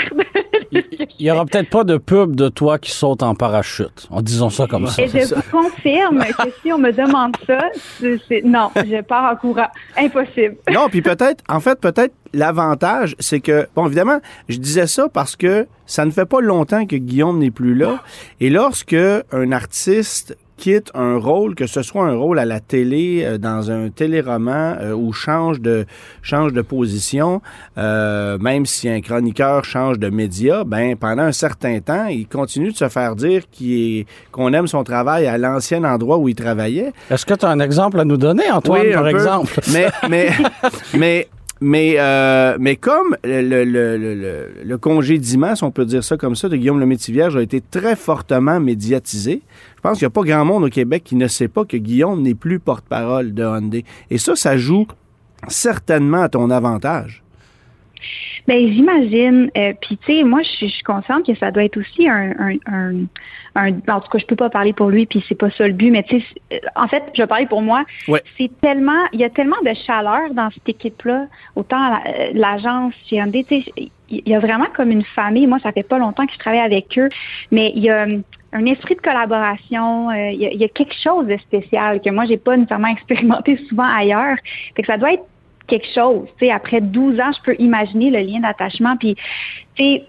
De, 0.73 0.85
Il 1.19 1.27
y 1.27 1.31
aura 1.31 1.45
peut-être 1.47 1.71
pas 1.71 1.85
de 1.85 1.97
pub 1.97 2.37
de 2.37 2.49
toi 2.49 2.79
qui 2.79 2.91
saute 2.91 3.23
en 3.23 3.35
parachute, 3.35 4.07
en 4.11 4.21
disant 4.23 4.51
ça 4.51 4.67
comme 4.67 4.87
ça. 4.87 5.03
Et 5.03 5.09
je 5.09 5.35
vous 5.35 5.43
confirme 5.51 6.19
que 6.21 6.51
si 6.63 6.73
on 6.73 6.79
me 6.79 6.93
demande 6.93 7.37
ça, 7.47 7.59
c'est- 8.01 8.19
c'est- 8.29 8.43
non, 8.45 8.71
je 8.77 9.01
pars 9.03 9.33
en 9.33 9.37
courant. 9.37 9.69
Impossible. 9.97 10.57
Non, 10.73 10.89
puis 10.89 11.03
peut-être, 11.03 11.43
en 11.49 11.61
fait, 11.61 11.81
peut-être 11.81 12.15
l'avantage, 12.35 13.17
c'est 13.19 13.41
que, 13.41 13.67
bon, 13.75 13.87
évidemment, 13.87 14.21
je 14.49 14.59
disais 14.59 14.87
ça 14.87 15.09
parce 15.13 15.37
que 15.37 15.67
ça 15.87 16.05
ne 16.05 16.11
fait 16.11 16.27
pas 16.27 16.41
longtemps 16.41 16.85
que 16.87 16.97
Guillaume 16.97 17.39
n'est 17.39 17.51
plus 17.51 17.75
là. 17.75 18.03
Et 18.41 18.51
lorsque 18.51 18.95
un 19.33 19.53
artiste 19.53 20.37
quitte 20.59 20.91
un 20.95 21.17
rôle, 21.17 21.55
que 21.55 21.67
ce 21.67 21.83
soit 21.83 22.05
un 22.05 22.17
rôle 22.17 22.39
à 22.39 22.45
la 22.45 22.61
télé, 22.61 23.23
euh, 23.25 23.39
dans 23.39 23.71
un 23.71 23.89
téléroman, 23.89 24.77
euh, 24.81 24.93
ou 24.93 25.13
change 25.13 25.61
de 25.61 25.87
change 26.21 26.53
de 26.53 26.61
position, 26.61 27.41
euh, 27.79 28.37
même 28.39 28.67
si 28.67 28.89
un 28.89 29.01
chroniqueur 29.01 29.65
change 29.65 29.99
de 29.99 30.11
média, 30.11 30.65
ben 30.65 30.97
pendant 30.97 31.23
un 31.23 31.33
certain 31.33 31.79
temps, 31.81 32.07
il 32.07 32.27
continue 32.27 32.73
de 32.73 32.77
se 32.77 32.89
faire 32.89 33.15
dire 33.17 33.43
qu'on 34.33 34.53
aime 34.53 34.67
son 34.67 34.85
travail 34.85 35.27
à 35.27 35.39
l'ancien 35.39 35.85
endroit 35.85 36.19
où 36.19 36.29
il 36.29 36.35
travaillait. 36.35 36.93
Est-ce 37.11 37.25
que 37.25 37.35
tu 37.35 37.47
as 37.47 37.51
un 37.51 37.61
exemple 37.61 38.01
à 38.01 38.05
nous 38.05 38.17
donner, 38.17 38.51
Antoine, 38.51 38.83
Oui, 38.83 38.93
par 38.93 39.03
peu. 39.05 39.11
exemple? 39.11 39.61
Mais, 39.73 39.87
mais, 40.11 40.29
mais 40.95 41.29
mais, 41.61 41.97
euh, 41.99 42.57
mais 42.61 42.77
comme 42.77 43.17
le, 43.25 43.43
le, 43.43 43.65
le, 43.65 43.97
le, 44.65 44.79
on 45.63 45.71
peut 45.71 45.85
dire 45.85 46.05
ça 46.05 46.17
comme 46.17 46.37
ça, 46.37 46.49
de 46.49 46.57
Guillaume 46.57 46.81
Lemaitre-Vierge 46.81 47.37
a 47.37 47.43
été 47.43 47.61
très 47.61 47.97
fortement 47.97 48.61
médiatisé, 48.61 49.43
je 49.77 49.81
pense 49.81 49.99
qu'il 49.99 50.07
n'y 50.07 50.11
a 50.11 50.11
pas 50.11 50.23
grand 50.23 50.45
monde 50.45 50.65
au 50.65 50.69
Québec 50.69 51.03
qui 51.05 51.17
ne 51.17 51.27
sait 51.27 51.49
pas 51.49 51.65
que 51.65 51.77
Guillaume 51.77 52.23
n'est 52.23 52.35
plus 52.35 52.59
porte-parole 52.59 53.35
de 53.35 53.43
Hyundai. 53.43 53.85
Et 54.11 54.19
ça, 54.19 54.37
ça 54.37 54.57
joue 54.57 54.87
certainement 55.49 56.23
à 56.23 56.29
ton 56.29 56.51
avantage. 56.51 57.23
Ben 58.47 58.73
j'imagine. 58.73 59.51
Euh, 59.57 59.73
Puis 59.81 59.97
tu 59.99 60.13
sais, 60.19 60.25
moi 60.25 60.41
je 60.43 60.67
suis 60.67 60.83
consciente 60.83 61.27
que 61.27 61.35
ça 61.37 61.51
doit 61.51 61.65
être 61.65 61.77
aussi 61.79 62.09
un, 62.09 62.33
un, 62.39 62.55
un, 62.67 62.95
un, 63.55 63.69
en 63.89 64.01
tout 64.01 64.09
cas 64.11 64.19
je 64.19 64.27
peux 64.27 64.37
pas 64.37 64.51
parler 64.51 64.73
pour 64.73 64.91
lui 64.91 65.07
puis 65.07 65.25
c'est 65.29 65.35
pas 65.35 65.51
ça 65.51 65.67
le 65.67 65.75
but, 65.75 65.91
mais 65.91 66.03
tu 66.03 66.21
sais, 66.21 66.61
en 66.77 66.89
fait 66.89 67.03
je 67.15 67.23
vais 67.23 67.27
parler 67.27 67.47
pour 67.47 67.63
moi. 67.63 67.85
Ouais. 68.09 68.23
C'est 68.37 68.51
tellement, 68.61 69.05
il 69.13 69.21
y 69.21 69.25
a 69.25 69.31
tellement 69.31 69.61
de 69.65 69.73
chaleur 69.87 70.33
dans 70.33 70.51
cette 70.51 70.69
équipe-là, 70.69 71.27
autant 71.57 71.89
la- 71.91 72.03
euh, 72.07 72.31
l'agence 72.35 72.95
Hyundai, 73.11 73.45
tu 73.45 73.63
sais, 73.63 73.73
il 74.11 74.27
y 74.27 74.35
a 74.35 74.39
vraiment 74.41 74.67
comme 74.75 74.91
une 74.91 75.05
famille. 75.05 75.47
Moi 75.47 75.59
ça 75.63 75.73
fait 75.73 75.83
pas 75.83 75.99
longtemps 75.99 76.27
que 76.27 76.33
je 76.33 76.39
travaille 76.39 76.61
avec 76.61 76.99
eux, 76.99 77.09
mais 77.51 77.73
il 77.75 77.83
y 77.83 77.91
a 77.91 78.05
hum, 78.05 78.23
un 78.53 78.65
esprit 78.65 78.95
de 78.95 79.01
collaboration, 79.03 80.09
euh, 80.11 80.31
il, 80.31 80.41
y 80.43 80.57
y 80.57 80.65
a 80.65 80.69
quelque 80.69 80.95
chose 81.03 81.27
de 81.27 81.37
spécial 81.39 82.01
que 82.01 82.09
moi 82.11 82.25
j'ai 82.25 82.39
pas 82.39 82.57
nécessairement 82.57 82.89
expérimenté 82.97 83.59
souvent 83.69 83.85
ailleurs. 83.89 84.37
Fait 84.75 84.83
que 84.83 84.87
ça 84.87 84.97
doit 84.97 85.13
être 85.13 85.25
quelque 85.69 85.87
chose. 85.95 86.27
Après 86.53 86.81
12 86.81 87.21
ans, 87.21 87.31
je 87.37 87.43
peux 87.45 87.57
imaginer 87.59 88.11
le 88.11 88.21
lien 88.21 88.41
d'attachement. 88.41 88.97
Puis, 88.97 89.17
tu 89.77 90.01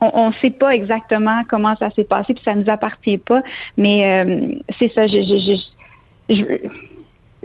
on 0.00 0.28
ne 0.28 0.34
sait 0.34 0.50
pas 0.50 0.74
exactement 0.74 1.42
comment 1.48 1.74
ça 1.76 1.90
s'est 1.90 2.04
passé, 2.04 2.34
puis 2.34 2.42
ça 2.44 2.54
nous 2.54 2.70
appartient 2.70 3.18
pas. 3.18 3.42
Mais 3.76 4.24
euh, 4.24 4.54
c'est 4.78 4.92
ça. 4.92 5.06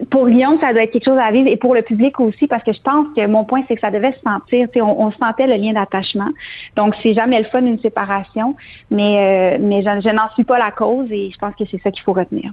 Pour 0.09 0.25
Lyon, 0.25 0.57
ça 0.59 0.73
doit 0.73 0.83
être 0.83 0.91
quelque 0.91 1.05
chose 1.05 1.19
à 1.19 1.31
vivre 1.31 1.47
et 1.47 1.57
pour 1.57 1.75
le 1.75 1.81
public 1.81 2.19
aussi, 2.19 2.47
parce 2.47 2.63
que 2.63 2.73
je 2.73 2.81
pense 2.81 3.07
que 3.15 3.25
mon 3.27 3.45
point, 3.45 3.63
c'est 3.67 3.75
que 3.75 3.81
ça 3.81 3.91
devait 3.91 4.11
se 4.13 4.19
sentir. 4.19 4.67
On, 4.77 5.07
on 5.07 5.11
sentait 5.11 5.47
le 5.47 5.55
lien 5.55 5.73
d'attachement. 5.73 6.29
Donc, 6.75 6.95
c'est 7.01 7.13
jamais 7.13 7.39
le 7.39 7.45
fun 7.45 7.65
une 7.65 7.79
séparation, 7.79 8.55
mais, 8.91 9.55
euh, 9.55 9.57
mais 9.59 9.81
je 9.81 10.09
n'en 10.09 10.29
suis 10.33 10.43
pas 10.43 10.57
la 10.57 10.71
cause 10.71 11.11
et 11.11 11.31
je 11.31 11.37
pense 11.37 11.55
que 11.55 11.63
c'est 11.69 11.81
ça 11.81 11.91
qu'il 11.91 12.03
faut 12.03 12.13
retenir. 12.13 12.51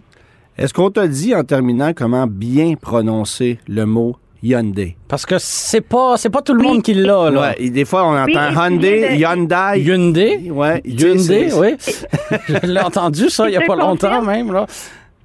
Est-ce 0.59 0.75
qu'on 0.75 0.91
t'a 0.91 1.09
dit 1.09 1.35
en 1.35 1.43
terminant 1.43 1.93
comment 1.95 2.27
bien 2.27 2.75
prononcer 2.75 3.59
le 3.67 3.87
mot 3.87 4.17
Hyundai? 4.43 4.97
Parce 5.09 5.27
que 5.27 5.37
c'est 5.39 5.81
pas, 5.81 6.17
c'est 6.17 6.31
pas 6.31 6.41
tout 6.43 6.55
le 6.55 6.61
Oui. 6.61 6.67
monde 6.67 6.83
qui 6.83 6.95
l'a, 6.95 7.31
là. 7.31 7.41
Ouais, 7.41 7.55
et 7.59 7.71
des 7.71 7.85
fois, 7.85 8.07
on 8.07 8.25
Oui, 8.25 8.37
entend 8.37 8.51
Hyundai, 8.67 9.17
Hyundai. 9.19 9.81
Hyundai. 9.81 10.51
Ouais, 10.51 10.81
Hyundai, 10.85 11.51
oui. 11.55 11.77
Je 12.49 12.67
l'ai 12.67 12.81
entendu, 12.81 13.29
ça, 13.31 13.47
il 13.49 13.51
n'y 13.51 13.57
a 13.57 13.61
pas 13.67 13.77
longtemps 13.77 14.23
même, 14.23 14.53
là. 14.53 14.67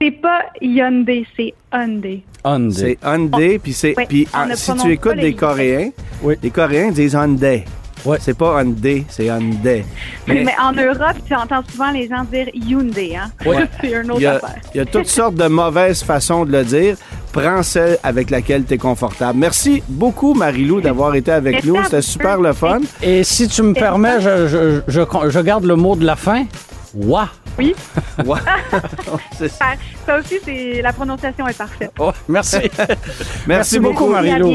C'est 0.02 0.12
pas 0.12 0.42
Hyundai, 0.62 1.26
c'est 1.38 1.54
Hyundai. 1.74 2.24
Hyundai. 2.44 2.98
C'est 3.02 3.08
Hyundai, 3.08 3.60
puis 3.60 3.74
c'est 3.74 3.96
Ouais, 3.98 4.06
puis 4.08 4.28
ah, 4.34 4.46
si 4.54 4.74
tu 4.76 4.92
écoutes 4.92 5.16
des 5.16 5.22
les- 5.22 5.34
Coréens, 5.36 5.90
Oui. 6.22 6.36
les 6.44 6.50
Coréens 6.52 6.92
disent 6.92 7.14
Hyundai. 7.14 7.64
Ouais. 8.04 8.18
C'est 8.20 8.38
pas 8.38 8.62
Hyundai, 8.62 9.04
c'est 9.10 9.26
Hyundai. 9.28 9.84
Mais 10.28 10.44
Mais 10.44 10.54
en 10.62 10.74
Europe, 10.74 11.16
tu 11.26 11.34
entends 11.34 11.64
souvent 11.72 11.90
les 11.92 12.08
gens 12.08 12.24
dire 12.32 12.48
Hyundai, 12.54 13.16
hein? 13.16 13.32
Ouais. 13.46 13.66
c'est 13.82 13.94
une 13.94 14.04
il 14.06 14.12
autre 14.12 14.22
y, 14.22 14.26
a, 14.28 14.36
affaire. 14.36 14.62
il 14.76 14.78
y 14.78 14.82
a 14.82 14.86
toutes 14.86 15.08
sortes 15.08 15.36
de 15.36 15.48
mauvaises 15.48 16.04
façons 16.04 16.46
de 16.46 16.52
le 16.52 16.64
dire. 16.66 16.98
Prends 17.36 17.64
celle 17.64 17.98
avec 18.02 18.30
laquelle 18.30 18.64
tu 18.64 18.76
es 18.76 18.78
confortable. 18.78 19.38
Merci 19.38 19.84
beaucoup, 19.90 20.34
Marilou, 20.34 20.80
d'avoir 20.80 21.16
été 21.16 21.34
avec 21.34 21.66
nous. 21.66 21.84
C'était 21.84 22.02
super 22.02 22.40
le 22.40 22.54
fun. 22.54 22.80
Et 23.02 23.26
si 23.26 23.50
tu 23.50 23.62
me 23.62 23.74
permets, 23.74 24.22
je, 24.22 24.48
je, 24.48 24.82
je, 24.88 25.02
je 25.30 25.40
garde 25.42 25.66
le 25.66 25.76
mot 25.76 25.98
de 25.98 26.06
la 26.06 26.16
fin. 26.16 26.46
Wa. 26.94 27.28
Oui. 27.60 27.76
C'est- 29.38 29.50
ça, 29.50 29.66
ça 30.06 30.18
aussi, 30.18 30.36
c'est 30.46 30.82
la 30.82 30.94
prononciation 30.94 31.46
est 31.50 31.58
parfaite. 31.58 31.92
Oh, 32.00 32.12
merci. 32.30 32.58
Merci, 33.48 33.80
beaucoup, 33.80 34.14
bientôt. 34.22 34.54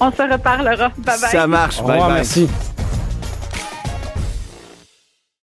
On 0.00 0.12
se 0.12 0.22
reparlera. 0.32 0.90
Bye 0.98 1.20
bye. 1.20 1.30
Ça 1.32 1.46
marche. 1.48 1.80
Au 1.80 1.84
Bye 1.84 1.92
revoir, 1.94 2.08
bye. 2.10 2.16
merci. 2.18 2.48